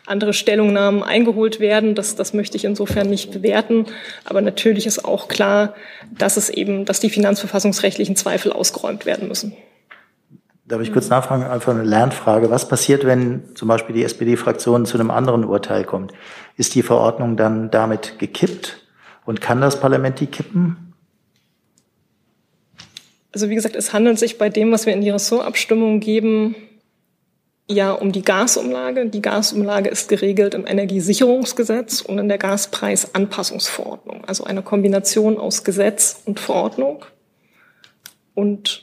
[0.07, 1.95] andere Stellungnahmen eingeholt werden.
[1.95, 3.87] Das, das möchte ich insofern nicht bewerten.
[4.25, 5.75] Aber natürlich ist auch klar,
[6.11, 9.55] dass es eben, dass die finanzverfassungsrechtlichen Zweifel ausgeräumt werden müssen.
[10.67, 12.51] Darf ich kurz nachfragen, einfach eine Lernfrage.
[12.51, 16.13] Was passiert, wenn zum Beispiel die SPD-Fraktion zu einem anderen Urteil kommt?
[16.57, 18.81] Ist die Verordnung dann damit gekippt?
[19.27, 20.95] Und kann das Parlament die kippen?
[23.33, 26.55] Also wie gesagt, es handelt sich bei dem, was wir in die Ressortabstimmung geben,
[27.69, 29.07] ja um die Gasumlage.
[29.07, 36.23] Die Gasumlage ist geregelt im Energiesicherungsgesetz und in der Gaspreisanpassungsverordnung, also eine Kombination aus Gesetz
[36.25, 37.05] und Verordnung.
[38.35, 38.83] Und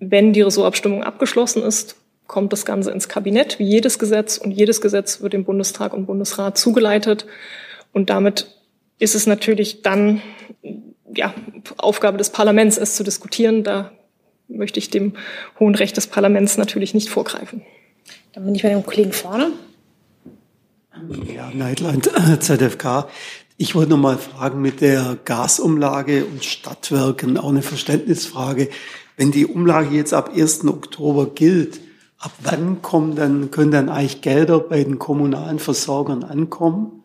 [0.00, 4.80] wenn die Ressortabstimmung abgeschlossen ist, kommt das Ganze ins Kabinett, wie jedes Gesetz, und jedes
[4.80, 7.26] Gesetz wird dem Bundestag und Bundesrat zugeleitet.
[7.92, 8.48] Und damit
[8.98, 10.20] ist es natürlich dann
[11.14, 11.34] ja,
[11.78, 13.64] Aufgabe des Parlaments, es zu diskutieren.
[13.64, 13.92] Da
[14.46, 15.14] möchte ich dem
[15.58, 17.62] hohen Recht des Parlaments natürlich nicht vorgreifen.
[18.32, 19.52] Dann bin ich bei dem Kollegen vorne.
[21.34, 22.10] Ja, Neidland,
[22.40, 23.08] ZFK.
[23.56, 28.68] Ich wollte noch mal fragen mit der Gasumlage und Stadtwerken, auch eine Verständnisfrage.
[29.16, 30.64] Wenn die Umlage jetzt ab 1.
[30.66, 31.80] Oktober gilt,
[32.18, 37.02] ab wann kommen dann, können dann eigentlich Gelder bei den kommunalen Versorgern ankommen?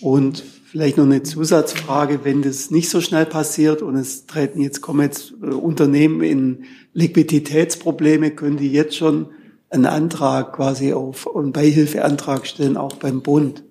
[0.00, 4.80] Und vielleicht noch eine Zusatzfrage, wenn das nicht so schnell passiert und es treten jetzt,
[4.80, 9.28] kommen jetzt äh, Unternehmen in Liquiditätsprobleme, können die jetzt schon
[9.70, 13.62] einen Antrag quasi auf einen Beihilfeantrag stellen, auch beim Bund.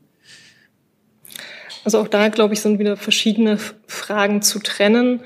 [1.83, 3.57] Also auch da, glaube ich, sind wieder verschiedene
[3.87, 5.21] Fragen zu trennen.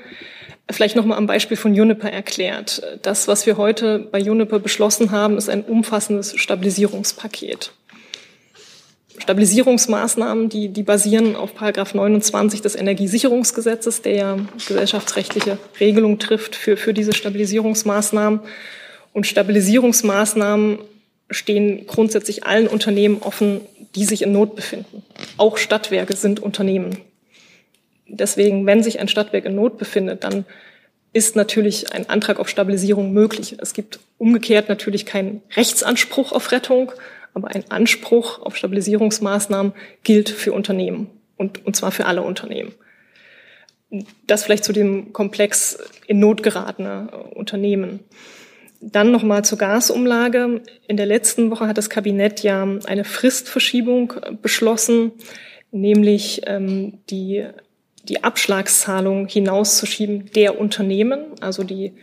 [0.70, 2.82] Vielleicht nochmal am Beispiel von Juniper erklärt.
[3.02, 7.72] Das, was wir heute bei Juniper beschlossen haben, ist ein umfassendes Stabilisierungspaket.
[9.18, 16.76] Stabilisierungsmaßnahmen, die, die basieren auf Paragraph 29 des Energiesicherungsgesetzes, der ja gesellschaftsrechtliche Regelung trifft für,
[16.76, 18.40] für diese Stabilisierungsmaßnahmen.
[19.14, 20.80] Und Stabilisierungsmaßnahmen
[21.30, 23.62] stehen grundsätzlich allen Unternehmen offen,
[23.94, 25.02] die sich in Not befinden.
[25.38, 26.98] Auch Stadtwerke sind Unternehmen.
[28.06, 30.44] Deswegen, wenn sich ein Stadtwerk in Not befindet, dann
[31.12, 33.56] ist natürlich ein Antrag auf Stabilisierung möglich.
[33.60, 36.92] Es gibt umgekehrt natürlich keinen Rechtsanspruch auf Rettung,
[37.34, 39.72] aber ein Anspruch auf Stabilisierungsmaßnahmen
[40.02, 42.74] gilt für Unternehmen und, und zwar für alle Unternehmen.
[44.26, 48.00] Das vielleicht zu dem Komplex in Not geratene Unternehmen.
[48.86, 50.60] Dann nochmal zur Gasumlage.
[50.86, 55.12] In der letzten Woche hat das Kabinett ja eine Fristverschiebung beschlossen,
[55.70, 57.46] nämlich ähm, die,
[58.04, 61.94] die Abschlagszahlung hinauszuschieben der Unternehmen, also die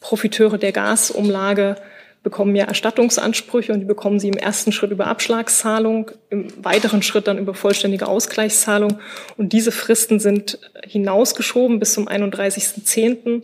[0.00, 1.76] Profiteure der Gasumlage
[2.22, 7.26] bekommen ja Erstattungsansprüche und die bekommen sie im ersten Schritt über Abschlagszahlung, im weiteren Schritt
[7.26, 8.98] dann über vollständige Ausgleichszahlung.
[9.36, 13.42] Und diese Fristen sind hinausgeschoben bis zum 31.10.,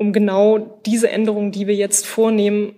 [0.00, 2.74] um genau diese Änderungen, die wir jetzt vornehmen,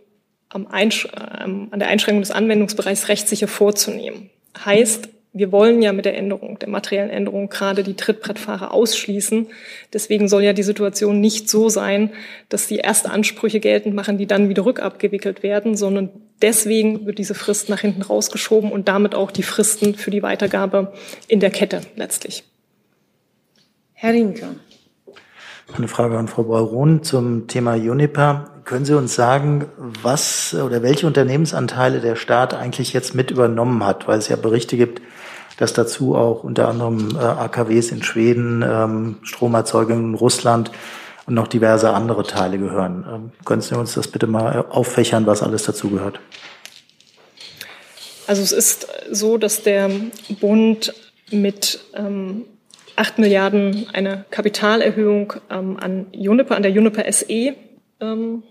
[0.49, 1.07] am Einsch
[1.41, 4.29] ähm, an der Einschränkung des Anwendungsbereichs rechtssicher vorzunehmen.
[4.65, 9.47] Heißt, wir wollen ja mit der Änderung, der materiellen Änderung gerade die Trittbrettfahrer ausschließen.
[9.93, 12.11] Deswegen soll ja die Situation nicht so sein,
[12.49, 16.11] dass die erst Ansprüche geltend machen, die dann wieder rückabgewickelt werden, sondern
[16.43, 20.93] deswegen wird diese Frist nach hinten rausgeschoben und damit auch die Fristen für die Weitergabe
[21.29, 22.43] in der Kette letztlich.
[23.93, 24.57] Herr Rinke.
[25.75, 28.51] Eine Frage an Frau Beuron zum Thema Juniper.
[28.65, 29.65] Können Sie uns sagen,
[30.03, 34.07] was oder welche Unternehmensanteile der Staat eigentlich jetzt mit übernommen hat?
[34.07, 35.01] Weil es ja Berichte gibt,
[35.57, 40.71] dass dazu auch unter anderem äh, AKWs in Schweden, ähm, Stromerzeugungen in Russland
[41.27, 43.07] und noch diverse andere Teile gehören.
[43.11, 46.21] Ähm, können Sie uns das bitte mal auffächern, was alles dazu gehört?
[48.27, 49.91] Also es ist so, dass der
[50.41, 50.93] Bund
[51.31, 52.45] mit ähm,
[52.97, 57.55] 8 Milliarden eine Kapitalerhöhung ähm, an Juniper, an der Juniper SE
[58.01, 58.43] ähm,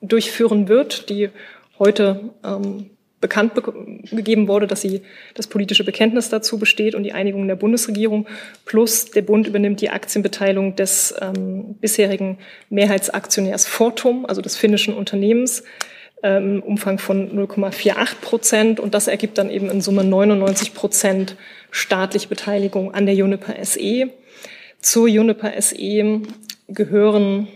[0.00, 1.30] durchführen wird, die
[1.78, 2.90] heute ähm,
[3.24, 3.52] bekannt
[4.10, 5.00] gegeben wurde, dass sie
[5.32, 8.26] das politische Bekenntnis dazu besteht und die Einigung der Bundesregierung.
[8.66, 12.36] Plus der Bund übernimmt die Aktienbeteiligung des ähm, bisherigen
[12.68, 15.64] Mehrheitsaktionärs Fortum, also des finnischen Unternehmens,
[16.24, 18.80] ähm, Umfang von 0,48 Prozent.
[18.80, 21.36] Und das ergibt dann eben in Summe 99 Prozent
[21.70, 24.10] staatliche Beteiligung an der Juniper SE.
[24.80, 26.22] Zur Juniper SE
[26.68, 27.48] gehören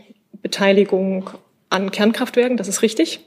[0.42, 1.31] Beteiligung
[1.70, 3.20] an Kernkraftwerken, das ist richtig.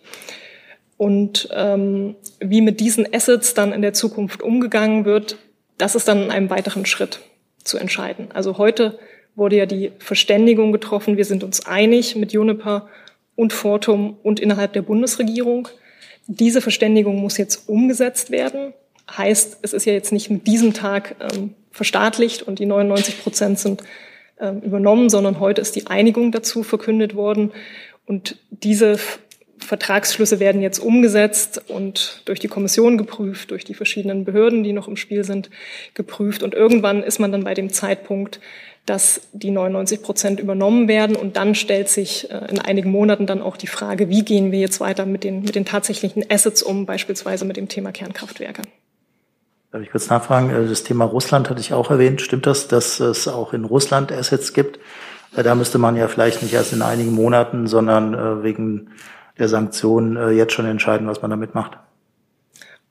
[0.98, 5.38] Und ähm, wie mit diesen Assets dann in der Zukunft umgegangen wird,
[5.78, 7.20] das ist dann in einem weiteren Schritt
[7.64, 8.30] zu entscheiden.
[8.34, 9.00] Also heute
[9.36, 12.88] wurde ja die Verständigung getroffen, wir sind uns einig mit Juniper
[13.36, 15.68] und Fortum und innerhalb der Bundesregierung.
[16.28, 18.74] Diese Verständigung muss jetzt umgesetzt werden.
[19.10, 23.60] Heißt, es ist ja jetzt nicht mit diesem Tag ähm, verstaatlicht und die 99 Prozent
[23.60, 23.84] sind
[24.40, 27.52] ähm, übernommen, sondern heute ist die Einigung dazu verkündet worden.
[28.06, 28.98] Und diese
[29.60, 34.88] Vertragsschlüsse werden jetzt umgesetzt und durch die Kommission geprüft, durch die verschiedenen Behörden, die noch
[34.88, 35.50] im Spiel sind,
[35.94, 36.44] geprüft.
[36.44, 38.40] Und irgendwann ist man dann bei dem Zeitpunkt,
[38.86, 41.16] dass die 99 Prozent übernommen werden.
[41.16, 44.60] Und dann stellt sich äh, in einigen Monaten dann auch die Frage, wie gehen wir
[44.60, 48.64] jetzt weiter mit den, mit den tatsächlichen Assets um, beispielsweise mit dem Thema Kernkraftwerke.
[49.72, 50.50] Darf ich kurz nachfragen?
[50.50, 52.22] Äh, das Thema Russland hatte ich auch erwähnt.
[52.22, 54.80] Stimmt das, dass es auch in Russland Assets gibt?
[55.36, 58.90] Äh, da müsste man ja vielleicht nicht erst in einigen Monaten, sondern wegen
[59.42, 61.78] der Sanktionen äh, jetzt schon entscheiden, was man damit macht.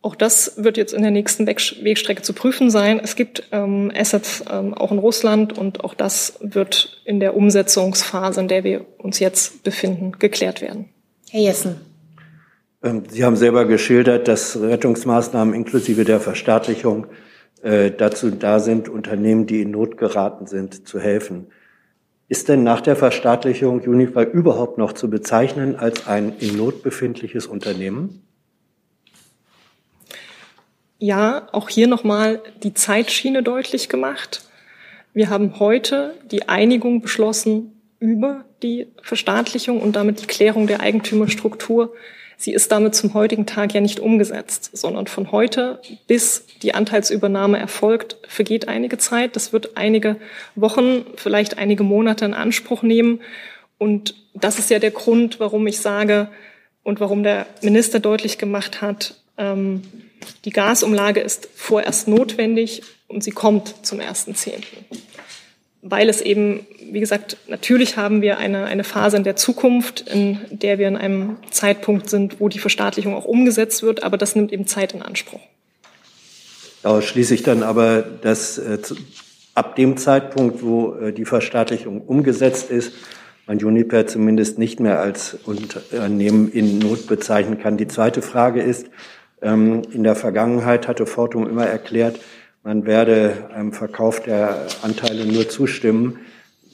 [0.02, 3.00] Auch das wird jetzt in der nächsten Wegstrecke zu prüfen sein.
[3.02, 8.40] Es gibt ähm, Assets ähm, auch in Russland und auch das wird in der Umsetzungsphase,
[8.40, 10.88] in der wir uns jetzt befinden, geklärt werden.
[11.28, 11.76] Herr Jessen.
[12.82, 17.06] Ähm, Sie haben selber geschildert, dass Rettungsmaßnahmen inklusive der Verstaatlichung
[17.62, 21.48] äh, dazu da sind, Unternehmen, die in Not geraten sind, zu helfen.
[22.26, 27.46] Ist denn nach der Verstaatlichung Unifier überhaupt noch zu bezeichnen als ein in Not befindliches
[27.46, 28.22] Unternehmen?
[31.00, 34.42] Ja, auch hier nochmal die Zeitschiene deutlich gemacht.
[35.12, 41.92] Wir haben heute die Einigung beschlossen über die Verstaatlichung und damit die Klärung der Eigentümerstruktur
[42.40, 47.58] Sie ist damit zum heutigen Tag ja nicht umgesetzt, sondern von heute bis die Anteilsübernahme
[47.58, 49.36] erfolgt, vergeht einige Zeit.
[49.36, 50.16] Das wird einige
[50.54, 53.20] Wochen, vielleicht einige Monate in Anspruch nehmen.
[53.76, 56.28] Und das ist ja der Grund, warum ich sage
[56.82, 59.82] und warum der Minister deutlich gemacht hat, ähm,
[60.44, 64.62] die Gasumlage ist vorerst notwendig und sie kommt zum 1.10.
[65.82, 70.38] weil es eben, wie gesagt, natürlich haben wir eine, eine Phase in der Zukunft, in
[70.50, 74.52] der wir in einem Zeitpunkt sind, wo die Verstaatlichung auch umgesetzt wird, aber das nimmt
[74.52, 75.40] eben Zeit in Anspruch.
[76.82, 78.78] Daraus schließe ich dann aber, dass äh,
[79.54, 82.92] ab dem Zeitpunkt, wo äh, die Verstaatlichung umgesetzt ist,
[83.46, 87.76] man Juniper zumindest nicht mehr als Unternehmen in Not bezeichnen kann.
[87.76, 88.86] Die zweite Frage ist,
[89.42, 92.20] in der Vergangenheit hatte Fortum immer erklärt,
[92.62, 96.18] man werde einem Verkauf der Anteile nur zustimmen,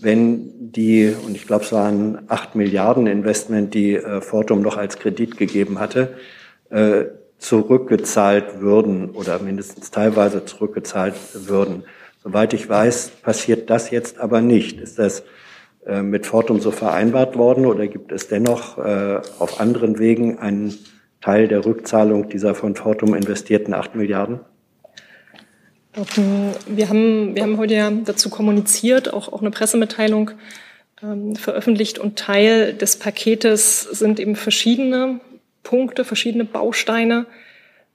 [0.00, 4.98] wenn die, und ich glaube, es waren acht Milliarden Investment, die äh, Fortum noch als
[4.98, 6.14] Kredit gegeben hatte,
[6.70, 7.04] äh,
[7.38, 11.84] zurückgezahlt würden oder mindestens teilweise zurückgezahlt würden.
[12.22, 14.80] Soweit ich weiß, passiert das jetzt aber nicht.
[14.80, 15.22] Ist das
[15.86, 20.76] äh, mit Fortum so vereinbart worden oder gibt es dennoch auf anderen Wegen einen
[21.26, 24.38] Teil der Rückzahlung dieser von Fortum investierten acht Milliarden?
[26.68, 30.30] Wir haben, wir haben heute ja dazu kommuniziert, auch, auch eine Pressemitteilung
[31.02, 35.18] ähm, veröffentlicht und Teil des Paketes sind eben verschiedene
[35.64, 37.26] Punkte, verschiedene Bausteine.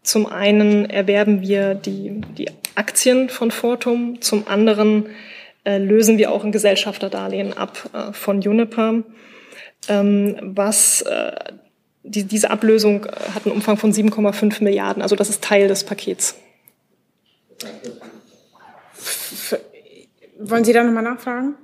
[0.04, 5.06] Zum einen erwerben wir die, die Aktien von Fortum, zum anderen
[5.63, 9.04] äh, lösen wir auch ein Gesellschafterdarlehen ab äh, von Juniper,
[9.88, 11.32] ähm, was äh,
[12.04, 15.02] die, diese Ablösung äh, hat einen Umfang von 7,5 Milliarden.
[15.02, 16.36] Also das ist Teil des Pakets.
[20.40, 21.56] Wollen Sie da nochmal nachfragen?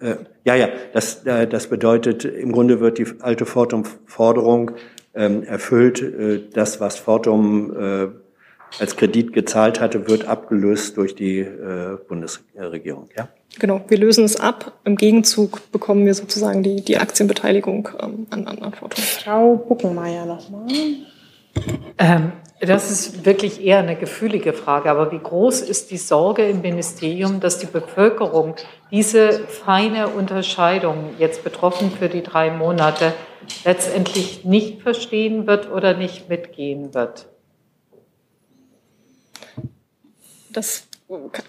[0.00, 4.72] Äh, ja, ja, das, äh, das bedeutet, im Grunde wird die alte Fortum-Forderung
[5.14, 6.02] ähm, erfüllt.
[6.02, 8.08] Äh, das, was Fortum äh,
[8.78, 13.08] als Kredit gezahlt hatte, wird abgelöst durch die äh, Bundesregierung.
[13.16, 13.28] Ja?
[13.58, 14.72] Genau, wir lösen es ab.
[14.84, 19.02] Im Gegenzug bekommen wir sozusagen die, die Aktienbeteiligung ähm, an, an Fortum.
[19.02, 20.68] Frau Buckenmeier nochmal.
[21.98, 24.90] Ähm, das ist wirklich eher eine gefühlige Frage.
[24.90, 28.54] Aber wie groß ist die Sorge im Ministerium, dass die Bevölkerung
[28.90, 33.12] diese feine Unterscheidung jetzt betroffen für die drei Monate
[33.64, 37.26] letztendlich nicht verstehen wird oder nicht mitgehen wird?
[40.52, 40.84] Das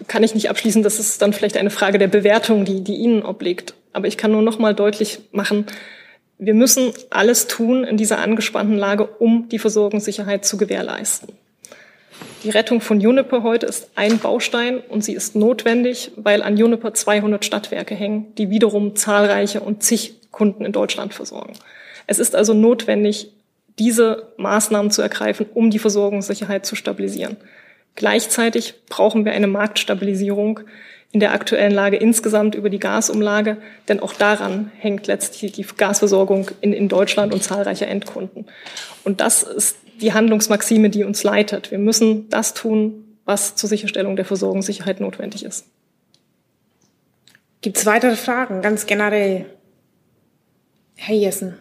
[0.06, 0.82] kann ich nicht abschließen.
[0.82, 3.74] Das ist dann vielleicht eine Frage der Bewertung, die, die Ihnen obliegt.
[3.92, 5.66] Aber ich kann nur noch mal deutlich machen,
[6.42, 11.34] wir müssen alles tun in dieser angespannten Lage, um die Versorgungssicherheit zu gewährleisten.
[12.44, 16.94] Die Rettung von Juniper heute ist ein Baustein und sie ist notwendig, weil an Juniper
[16.94, 21.52] 200 Stadtwerke hängen, die wiederum zahlreiche und zig Kunden in Deutschland versorgen.
[22.06, 23.32] Es ist also notwendig,
[23.78, 27.36] diese Maßnahmen zu ergreifen, um die Versorgungssicherheit zu stabilisieren.
[27.96, 30.60] Gleichzeitig brauchen wir eine Marktstabilisierung,
[31.12, 33.56] in der aktuellen Lage insgesamt über die Gasumlage,
[33.88, 38.46] denn auch daran hängt letztlich die Gasversorgung in, in Deutschland und zahlreicher Endkunden.
[39.02, 41.72] Und das ist die Handlungsmaxime, die uns leitet.
[41.72, 45.66] Wir müssen das tun, was zur Sicherstellung der Versorgungssicherheit notwendig ist.
[47.60, 49.46] Gibt es weitere Fragen, ganz generell?
[50.96, 51.58] Herr Jessen.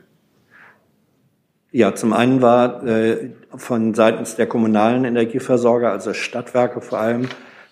[1.72, 7.28] Ja, zum einen war äh, von seitens der kommunalen Energieversorger, also Stadtwerke vor allem,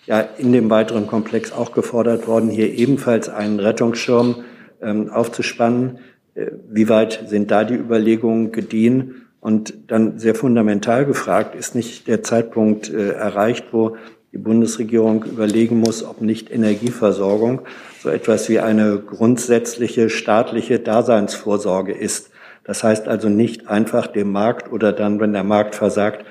[0.06, 4.44] ja in dem weiteren Komplex auch gefordert worden, hier ebenfalls einen Rettungsschirm
[4.80, 5.98] ähm, aufzuspannen.
[6.36, 9.26] Äh, wie weit sind da die Überlegungen gediehen?
[9.40, 13.96] Und dann sehr fundamental gefragt, ist nicht der Zeitpunkt äh, erreicht, wo
[14.32, 17.62] die Bundesregierung überlegen muss, ob nicht Energieversorgung
[18.00, 22.30] so etwas wie eine grundsätzliche staatliche Daseinsvorsorge ist.
[22.68, 26.26] Das heißt also nicht einfach dem Markt oder dann, wenn der Markt versagt,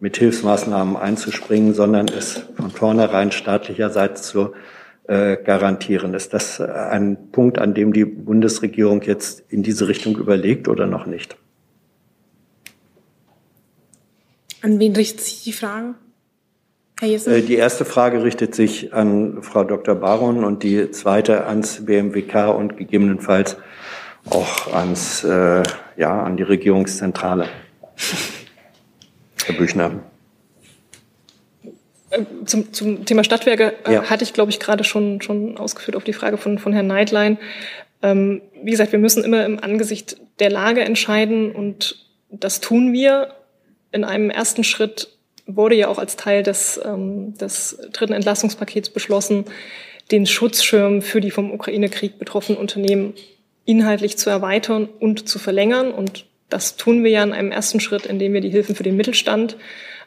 [0.00, 4.54] mit Hilfsmaßnahmen einzuspringen, sondern es von vornherein staatlicherseits zu
[5.08, 6.14] äh, garantieren.
[6.14, 11.04] Ist das ein Punkt, an dem die Bundesregierung jetzt in diese Richtung überlegt oder noch
[11.04, 11.36] nicht?
[14.62, 15.96] An wen richtet sich die Frage?
[16.98, 17.30] Herr Jessen?
[17.30, 19.94] Äh, die erste Frage richtet sich an Frau Dr.
[19.96, 23.58] Baron und die zweite ans BMWK und gegebenenfalls
[24.30, 25.62] auch ans, äh,
[25.96, 27.48] ja, an die Regierungszentrale.
[29.44, 30.00] Herr Büchner.
[32.10, 34.10] Äh, zum, zum Thema Stadtwerke äh, ja.
[34.10, 37.38] hatte ich, glaube ich, gerade schon, schon ausgeführt auf die Frage von, von Herrn Neidlein.
[38.02, 41.96] Ähm, wie gesagt, wir müssen immer im Angesicht der Lage entscheiden und
[42.30, 43.34] das tun wir.
[43.92, 45.08] In einem ersten Schritt
[45.46, 49.44] wurde ja auch als Teil des, ähm, des dritten Entlastungspakets beschlossen,
[50.10, 53.14] den Schutzschirm für die vom Ukraine-Krieg betroffenen Unternehmen
[53.64, 55.90] inhaltlich zu erweitern und zu verlängern.
[55.92, 58.96] Und das tun wir ja in einem ersten Schritt, indem wir die Hilfen für den
[58.96, 59.56] Mittelstand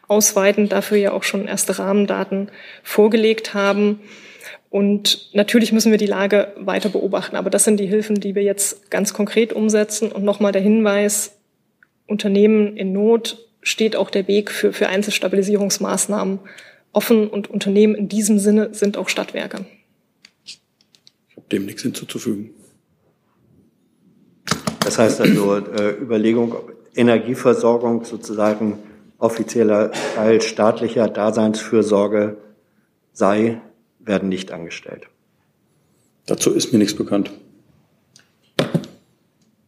[0.08, 2.49] ausweiten, dafür ja auch schon erste Rahmendaten
[2.84, 3.99] vorgelegt haben.
[4.70, 7.36] Und natürlich müssen wir die Lage weiter beobachten.
[7.36, 10.12] Aber das sind die Hilfen, die wir jetzt ganz konkret umsetzen.
[10.12, 11.38] Und nochmal der Hinweis,
[12.05, 16.39] Unternehmen in Not steht auch der Weg für, für Einzelstabilisierungsmaßnahmen
[16.91, 17.28] offen.
[17.28, 19.66] Und Unternehmen in diesem Sinne sind auch Stadtwerke.
[21.51, 22.51] dem nichts hinzuzufügen.
[24.88, 26.55] Das heißt also äh, Überlegung,
[26.95, 28.79] Energieversorgung sozusagen
[29.17, 32.38] offizieller Teil staatlicher Daseinsfürsorge
[33.11, 33.59] sei,
[33.99, 35.07] werden nicht angestellt.
[36.25, 37.31] Dazu ist mir nichts bekannt.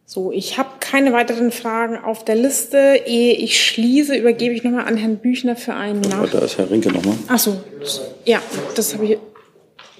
[0.06, 3.02] So, ich habe keine weiteren Fragen auf der Liste.
[3.04, 6.30] Ehe ich schließe, übergebe ich nochmal an Herrn Büchner für einen Nach.
[6.30, 7.16] Da ist Herr Rinke nochmal.
[7.28, 7.62] Ach so,
[8.24, 8.40] ja,
[8.74, 9.18] das habe ich.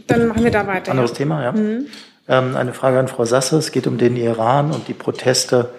[0.06, 0.92] Dann machen wir da weiter.
[0.92, 1.16] Anderes ja.
[1.18, 1.52] Thema, ja.
[1.52, 1.86] Mhm.
[2.30, 3.58] Ähm, eine Frage an Frau Sasse.
[3.58, 5.70] Es geht um den Iran und die Proteste.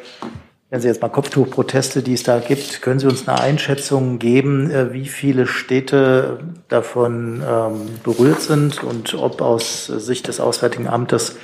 [0.70, 4.70] Wenn Sie jetzt mal Kopftuchproteste, die es da gibt, können Sie uns eine Einschätzung geben,
[4.70, 11.38] äh, wie viele Städte davon ähm, berührt sind und ob aus Sicht des Auswärtigen Amtes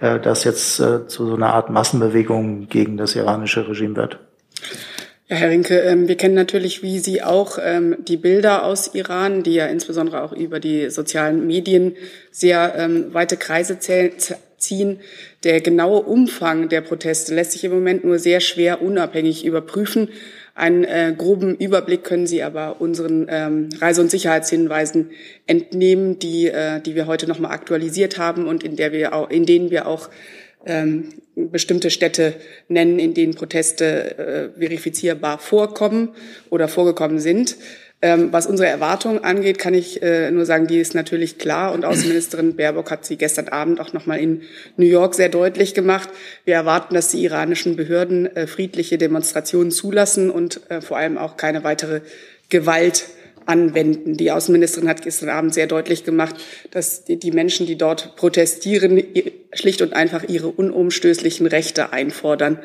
[0.00, 4.20] äh, das jetzt äh, zu so einer Art Massenbewegung gegen das iranische Regime wird?
[5.28, 7.58] Ja, Herr Rinke, ähm, wir kennen natürlich wie Sie auch
[7.98, 11.96] die Bilder aus Iran, die ja insbesondere auch über die sozialen Medien
[12.30, 13.78] sehr weite Kreise
[14.62, 15.00] ziehen.
[15.44, 20.08] Der genaue Umfang der Proteste lässt sich im Moment nur sehr schwer unabhängig überprüfen.
[20.54, 25.10] Einen äh, groben Überblick können Sie aber unseren ähm, Reise- und Sicherheitshinweisen
[25.46, 29.46] entnehmen, die, äh, die wir heute nochmal aktualisiert haben und in, der wir auch, in
[29.46, 30.10] denen wir auch
[30.66, 32.34] ähm, bestimmte Städte
[32.68, 36.10] nennen, in denen Proteste äh, verifizierbar vorkommen
[36.50, 37.56] oder vorgekommen sind.
[38.04, 41.72] Ähm, was unsere Erwartungen angeht, kann ich äh, nur sagen, die ist natürlich klar.
[41.72, 44.42] Und Außenministerin Baerbock hat sie gestern Abend auch nochmal in
[44.76, 46.08] New York sehr deutlich gemacht.
[46.44, 51.36] Wir erwarten, dass die iranischen Behörden äh, friedliche Demonstrationen zulassen und äh, vor allem auch
[51.36, 52.00] keine weitere
[52.48, 53.06] Gewalt
[53.46, 54.16] anwenden.
[54.16, 56.34] Die Außenministerin hat gestern Abend sehr deutlich gemacht,
[56.72, 59.00] dass die Menschen, die dort protestieren,
[59.52, 62.58] schlicht und einfach ihre unumstößlichen Rechte einfordern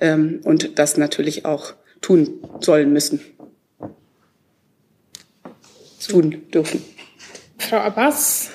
[0.00, 3.20] ähm, und das natürlich auch tun sollen müssen
[6.06, 6.82] tun dürfen.
[7.58, 8.50] Frau Abbas.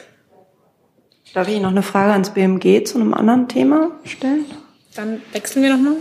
[1.34, 4.45] Darf ich noch eine Frage ans BMG zu einem anderen Thema stellen?
[4.95, 5.98] Dann wechseln wir nochmal.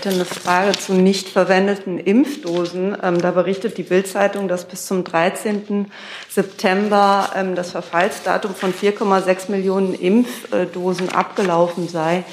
[0.00, 2.96] Hätte eine Frage zu nicht verwendeten Impfdosen.
[3.02, 5.90] Ähm, da berichtet die Bildzeitung, dass bis zum 13.
[6.30, 12.24] September ähm, das Verfallsdatum von 4,6 Millionen Impfdosen abgelaufen sei.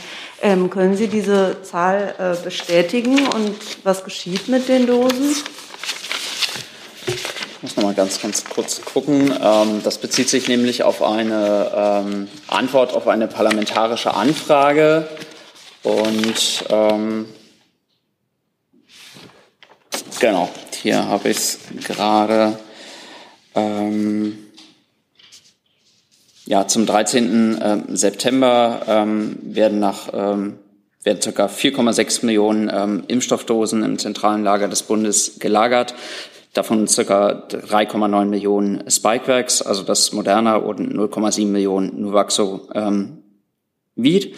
[0.41, 5.35] Ähm, können Sie diese Zahl äh, bestätigen und was geschieht mit den Dosen?
[7.05, 9.33] Ich muss noch mal ganz, ganz kurz gucken.
[9.43, 15.09] Ähm, das bezieht sich nämlich auf eine ähm, Antwort auf eine parlamentarische Anfrage.
[15.83, 17.25] Und ähm,
[20.19, 20.49] Genau,
[20.81, 22.57] hier habe ich es gerade.
[23.53, 24.37] Ähm,
[26.45, 27.59] ja, zum 13.
[27.61, 30.57] Ähm, September ähm, werden nach ähm,
[31.03, 31.45] werden ca.
[31.45, 35.93] 4,6 Millionen ähm, Impfstoffdosen im zentralen Lager des Bundes gelagert.
[36.53, 37.47] Davon ca.
[37.49, 43.23] 3,9 Millionen Spikevax, also das Moderna, und 0,7 Millionen Nuvaxo ähm,
[43.95, 44.35] Vied.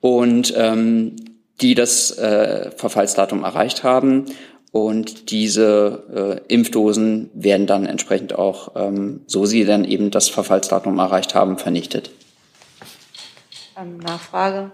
[0.00, 1.16] Und ähm,
[1.60, 4.26] die das äh, Verfallsdatum erreicht haben.
[4.74, 10.98] Und diese äh, Impfdosen werden dann entsprechend auch, ähm, so sie dann eben das Verfallsdatum
[10.98, 12.10] erreicht haben, vernichtet.
[13.80, 14.72] Ähm, Nachfrage.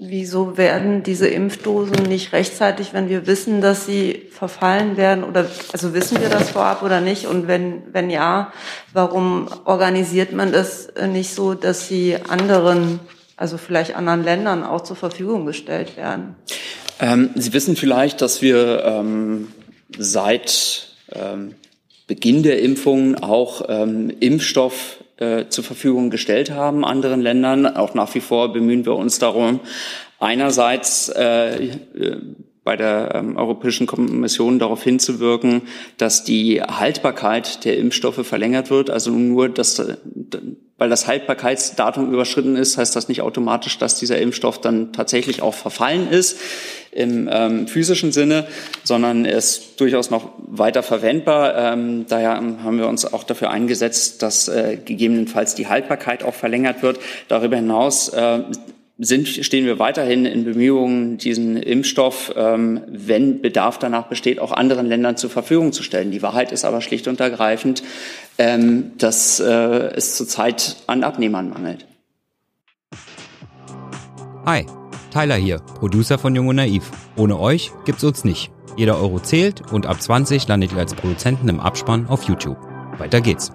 [0.00, 5.22] Wieso werden diese Impfdosen nicht rechtzeitig, wenn wir wissen, dass sie verfallen werden?
[5.22, 7.28] Oder also wissen wir das vorab oder nicht?
[7.28, 8.52] Und wenn, wenn ja,
[8.92, 12.98] warum organisiert man das nicht so, dass sie anderen,
[13.36, 16.34] also vielleicht anderen Ländern auch zur Verfügung gestellt werden?
[17.00, 19.48] Ähm, Sie wissen vielleicht, dass wir ähm,
[19.96, 21.54] seit ähm,
[22.06, 27.66] Beginn der Impfungen auch ähm, Impfstoff äh, zur Verfügung gestellt haben anderen Ländern.
[27.66, 29.60] Auch nach wie vor bemühen wir uns darum,
[30.18, 32.20] einerseits äh, äh
[32.68, 35.62] bei der ähm, Europäischen Kommission darauf hinzuwirken,
[35.96, 38.90] dass die Haltbarkeit der Impfstoffe verlängert wird.
[38.90, 39.82] Also nur, dass,
[40.76, 45.54] weil das Haltbarkeitsdatum überschritten ist, heißt das nicht automatisch, dass dieser Impfstoff dann tatsächlich auch
[45.54, 46.36] verfallen ist
[46.92, 48.46] im ähm, physischen Sinne,
[48.84, 51.72] sondern er ist durchaus noch weiter verwendbar.
[51.72, 56.82] Ähm, daher haben wir uns auch dafür eingesetzt, dass äh, gegebenenfalls die Haltbarkeit auch verlängert
[56.82, 56.98] wird.
[57.28, 58.40] Darüber hinaus äh,
[58.98, 64.86] sind, stehen wir weiterhin in Bemühungen, diesen Impfstoff, ähm, wenn Bedarf danach besteht, auch anderen
[64.86, 66.10] Ländern zur Verfügung zu stellen.
[66.10, 67.84] Die Wahrheit ist aber schlicht und ergreifend,
[68.38, 71.86] ähm, dass äh, es zurzeit an Abnehmern mangelt.
[74.44, 74.66] Hi,
[75.12, 76.90] Tyler hier, Producer von Jung und Naiv.
[77.16, 78.50] Ohne euch gibt's uns nicht.
[78.76, 82.56] Jeder Euro zählt und ab 20 landet ihr als Produzenten im Abspann auf YouTube.
[82.98, 83.52] Weiter geht's.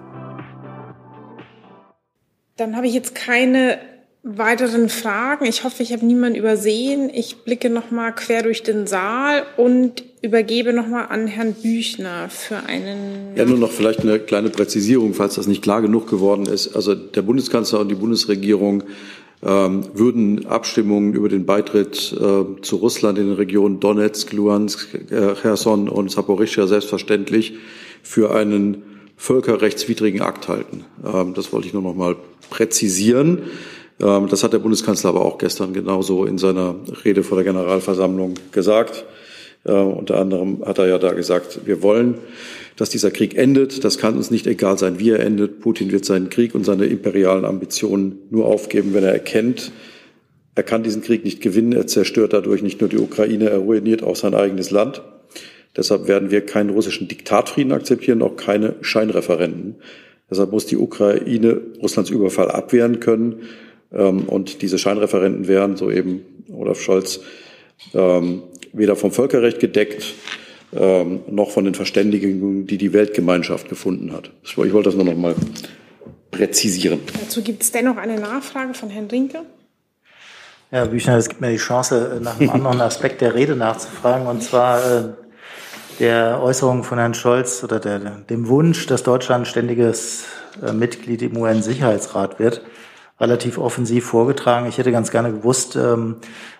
[2.56, 3.78] Dann habe ich jetzt keine
[4.24, 5.44] weiteren Fragen.
[5.44, 7.10] Ich hoffe, ich habe niemanden übersehen.
[7.12, 12.30] Ich blicke noch mal quer durch den Saal und übergebe noch mal an Herrn Büchner
[12.30, 13.36] für einen.
[13.36, 16.74] Ja, nur noch vielleicht eine kleine Präzisierung, falls das nicht klar genug geworden ist.
[16.74, 18.84] Also der Bundeskanzler und die Bundesregierung
[19.42, 25.34] ähm, würden Abstimmungen über den Beitritt äh, zu Russland in den Regionen Donetsk, Luhansk, äh,
[25.34, 27.52] Cherson und Saporischschja selbstverständlich
[28.02, 28.82] für einen
[29.18, 30.86] völkerrechtswidrigen Akt halten.
[31.04, 32.16] Ähm, das wollte ich nur noch mal
[32.48, 33.42] präzisieren.
[34.00, 38.34] Ähm, das hat der Bundeskanzler aber auch gestern genauso in seiner Rede vor der Generalversammlung
[38.52, 39.04] gesagt.
[39.64, 42.16] Äh, unter anderem hat er ja da gesagt, wir wollen,
[42.76, 43.84] dass dieser Krieg endet.
[43.84, 45.60] Das kann uns nicht egal sein, wie er endet.
[45.60, 49.72] Putin wird seinen Krieg und seine imperialen Ambitionen nur aufgeben, wenn er erkennt,
[50.56, 51.72] er kann diesen Krieg nicht gewinnen.
[51.72, 55.02] Er zerstört dadurch nicht nur die Ukraine, er ruiniert auch sein eigenes Land.
[55.76, 59.76] Deshalb werden wir keinen russischen Diktatfrieden akzeptieren, auch keine Scheinreferenden.
[60.30, 63.42] Deshalb muss die Ukraine Russlands Überfall abwehren können.
[63.94, 67.20] Ähm, und diese Scheinreferenten wären, so eben Olaf Scholz,
[67.94, 68.42] ähm,
[68.72, 70.14] weder vom Völkerrecht gedeckt,
[70.74, 74.30] ähm, noch von den Verständigungen, die die Weltgemeinschaft gefunden hat.
[74.42, 75.34] Ich wollte das nur noch mal
[76.30, 77.00] präzisieren.
[77.20, 79.42] Dazu gibt es dennoch eine Nachfrage von Herrn Rinke.
[80.70, 84.42] Herr Büchner, es gibt mir die Chance, nach einem anderen Aspekt der Rede nachzufragen, und
[84.42, 85.04] zwar äh,
[86.00, 90.24] der Äußerung von Herrn Scholz oder der, dem Wunsch, dass Deutschland ständiges
[90.66, 92.62] äh, Mitglied im UN-Sicherheitsrat wird
[93.20, 94.66] relativ offensiv vorgetragen.
[94.68, 96.16] Ich hätte ganz gerne gewusst, ähm,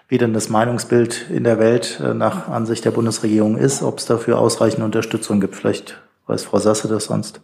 [0.09, 4.07] wie denn das Meinungsbild in der Welt äh, nach Ansicht der Bundesregierung ist, ob es
[4.07, 5.57] dafür ausreichende Unterstützung gibt.
[5.57, 7.41] Vielleicht weiß Frau Sasse das sonst.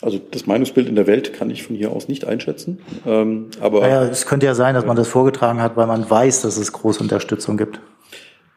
[0.00, 2.78] Also das Meinungsbild in der Welt kann ich von hier aus nicht einschätzen.
[3.04, 6.42] Ähm, aber naja, es könnte ja sein, dass man das vorgetragen hat, weil man weiß,
[6.42, 7.80] dass es große Unterstützung gibt.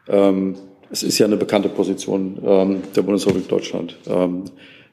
[0.07, 0.55] Ähm,
[0.91, 3.97] es ist ja eine bekannte Position ähm, der Bundesrepublik Deutschland.
[4.05, 4.45] Ähm,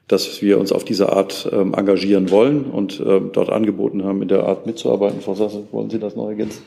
[0.09, 4.27] dass wir uns auf diese Art ähm, engagieren wollen und ähm, dort angeboten haben, in
[4.27, 5.21] der Art mitzuarbeiten.
[5.21, 6.63] Frau Sasse, wollen Sie das noch ergänzen?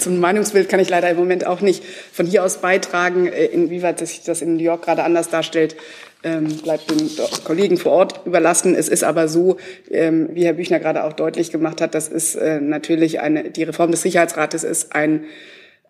[0.00, 3.26] Zum Meinungsbild kann ich leider im Moment auch nicht von hier aus beitragen.
[3.28, 5.76] Äh, inwieweit sich das in New York gerade anders darstellt,
[6.24, 7.08] ähm, bleibt den
[7.44, 8.74] Kollegen vor Ort überlassen.
[8.74, 9.58] Es ist aber so,
[9.88, 13.62] ähm, wie Herr Büchner gerade auch deutlich gemacht hat, das ist äh, natürlich eine, die
[13.62, 15.24] Reform des Sicherheitsrates ist ein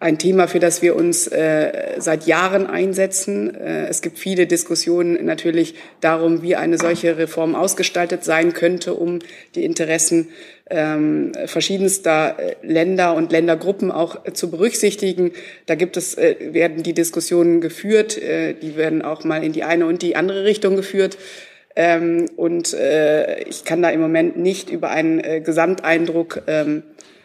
[0.02, 3.54] ein Thema, für das wir uns äh, seit Jahren einsetzen.
[3.54, 9.20] Äh, es gibt viele Diskussionen natürlich darum, wie eine solche Reform ausgestaltet sein könnte, um
[9.54, 10.28] die Interessen
[10.68, 15.32] ähm, verschiedenster äh, Länder und Ländergruppen auch äh, zu berücksichtigen.
[15.66, 19.62] Da gibt es, äh, werden die Diskussionen geführt, äh, die werden auch mal in die
[19.62, 21.16] eine und die andere Richtung geführt.
[21.74, 22.76] Ähm, und
[23.46, 26.82] ich kann da im Moment nicht über einen Gesamteindruck ähm,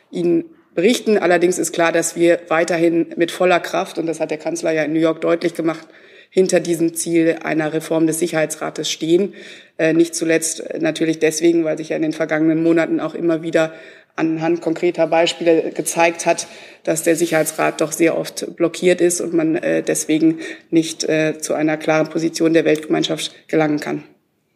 [0.10, 0.46] Ihnen
[0.78, 1.18] berichten.
[1.18, 4.84] Allerdings ist klar, dass wir weiterhin mit voller Kraft, und das hat der Kanzler ja
[4.84, 5.88] in New York deutlich gemacht,
[6.30, 9.34] hinter diesem Ziel einer Reform des Sicherheitsrates stehen.
[9.80, 13.74] Äh, nicht zuletzt natürlich deswegen, weil sich ja in den vergangenen Monaten auch immer wieder
[14.16, 16.46] anhand konkreter Beispiele gezeigt hat,
[16.84, 21.56] dass der Sicherheitsrat doch sehr oft blockiert ist und man äh, deswegen nicht äh, zu
[21.56, 24.04] einer klaren Position der Weltgemeinschaft gelangen kann.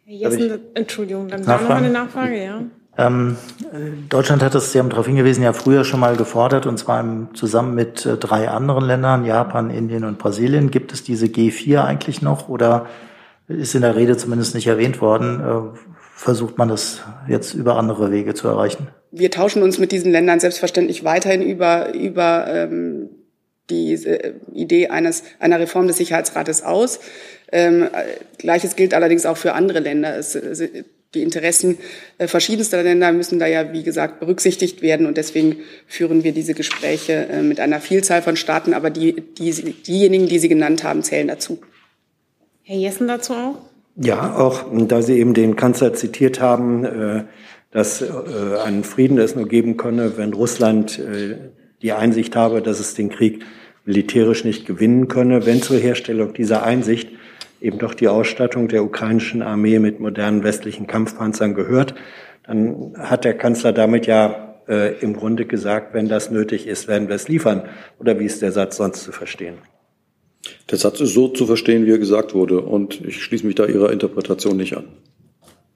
[0.06, 2.64] Jessen, Entschuldigung, dann war noch eine Nachfrage, ja.
[3.06, 3.36] Ähm,
[4.08, 7.28] Deutschland hat das, Sie haben darauf hingewiesen, ja früher schon mal gefordert, und zwar im,
[7.34, 10.70] zusammen mit äh, drei anderen Ländern, Japan, Indien und Brasilien.
[10.70, 12.86] Gibt es diese G4 eigentlich noch oder
[13.48, 15.40] ist in der Rede zumindest nicht erwähnt worden?
[15.40, 15.78] Äh,
[16.14, 18.88] versucht man das jetzt über andere Wege zu erreichen?
[19.10, 23.10] Wir tauschen uns mit diesen Ländern selbstverständlich weiterhin über, über ähm,
[23.70, 27.00] die äh, Idee eines, einer Reform des Sicherheitsrates aus.
[27.50, 27.88] Ähm,
[28.38, 30.16] Gleiches gilt allerdings auch für andere Länder.
[30.16, 30.34] Es,
[31.14, 31.78] die Interessen
[32.18, 35.06] äh, verschiedenster Länder müssen da ja, wie gesagt, berücksichtigt werden.
[35.06, 35.56] Und deswegen
[35.86, 38.74] führen wir diese Gespräche äh, mit einer Vielzahl von Staaten.
[38.74, 41.58] Aber die, die, diejenigen, die Sie genannt haben, zählen dazu.
[42.62, 43.58] Herr Jessen dazu auch?
[43.96, 47.24] Ja, auch da Sie eben den Kanzler zitiert haben, äh,
[47.70, 51.00] dass einen Frieden es nur geben könne, wenn Russland
[51.80, 53.42] die Einsicht habe, dass es den Krieg
[53.86, 55.46] militärisch nicht gewinnen könne.
[55.46, 57.08] Wenn zur Herstellung dieser Einsicht
[57.62, 61.94] eben doch die Ausstattung der ukrainischen Armee mit modernen westlichen Kampfpanzern gehört,
[62.44, 67.08] dann hat der Kanzler damit ja äh, im Grunde gesagt, wenn das nötig ist, werden
[67.08, 67.62] wir es liefern.
[67.98, 69.58] Oder wie ist der Satz sonst zu verstehen?
[70.70, 72.60] Der Satz ist so zu verstehen, wie er gesagt wurde.
[72.60, 74.88] Und ich schließe mich da Ihrer Interpretation nicht an.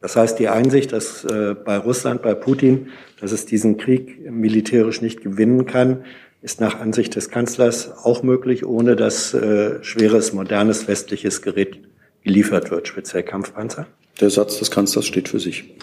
[0.00, 2.88] Das heißt, die Einsicht, dass äh, bei Russland, bei Putin,
[3.20, 6.04] dass es diesen Krieg militärisch nicht gewinnen kann,
[6.46, 11.80] ist nach Ansicht des Kanzlers auch möglich, ohne dass äh, schweres, modernes westliches Gerät
[12.22, 13.88] geliefert wird, speziell Kampfpanzer?
[14.20, 15.74] Der Satz des Kanzlers steht für sich.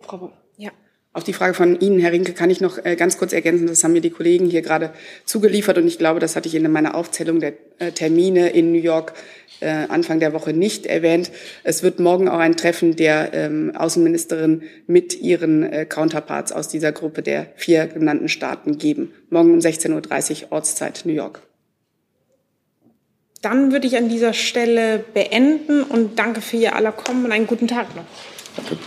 [0.00, 0.70] Frau, ja.
[1.14, 3.66] Auf die Frage von Ihnen, Herr Rinke, kann ich noch äh, ganz kurz ergänzen.
[3.66, 4.94] Das haben mir die Kollegen hier gerade
[5.26, 8.80] zugeliefert und ich glaube, das hatte ich in meiner Aufzählung der äh, Termine in New
[8.80, 9.12] York
[9.60, 11.30] äh, Anfang der Woche nicht erwähnt.
[11.64, 17.22] Es wird morgen auch ein Treffen der ähm, Außenministerin mit ihren Counterparts aus dieser Gruppe
[17.22, 19.12] der vier genannten Staaten geben.
[19.28, 21.42] Morgen um 16.30 Uhr Ortszeit New York.
[23.42, 27.46] Dann würde ich an dieser Stelle beenden und danke für Ihr aller Kommen und einen
[27.46, 28.04] guten Tag noch.
[28.56, 28.78] Danke.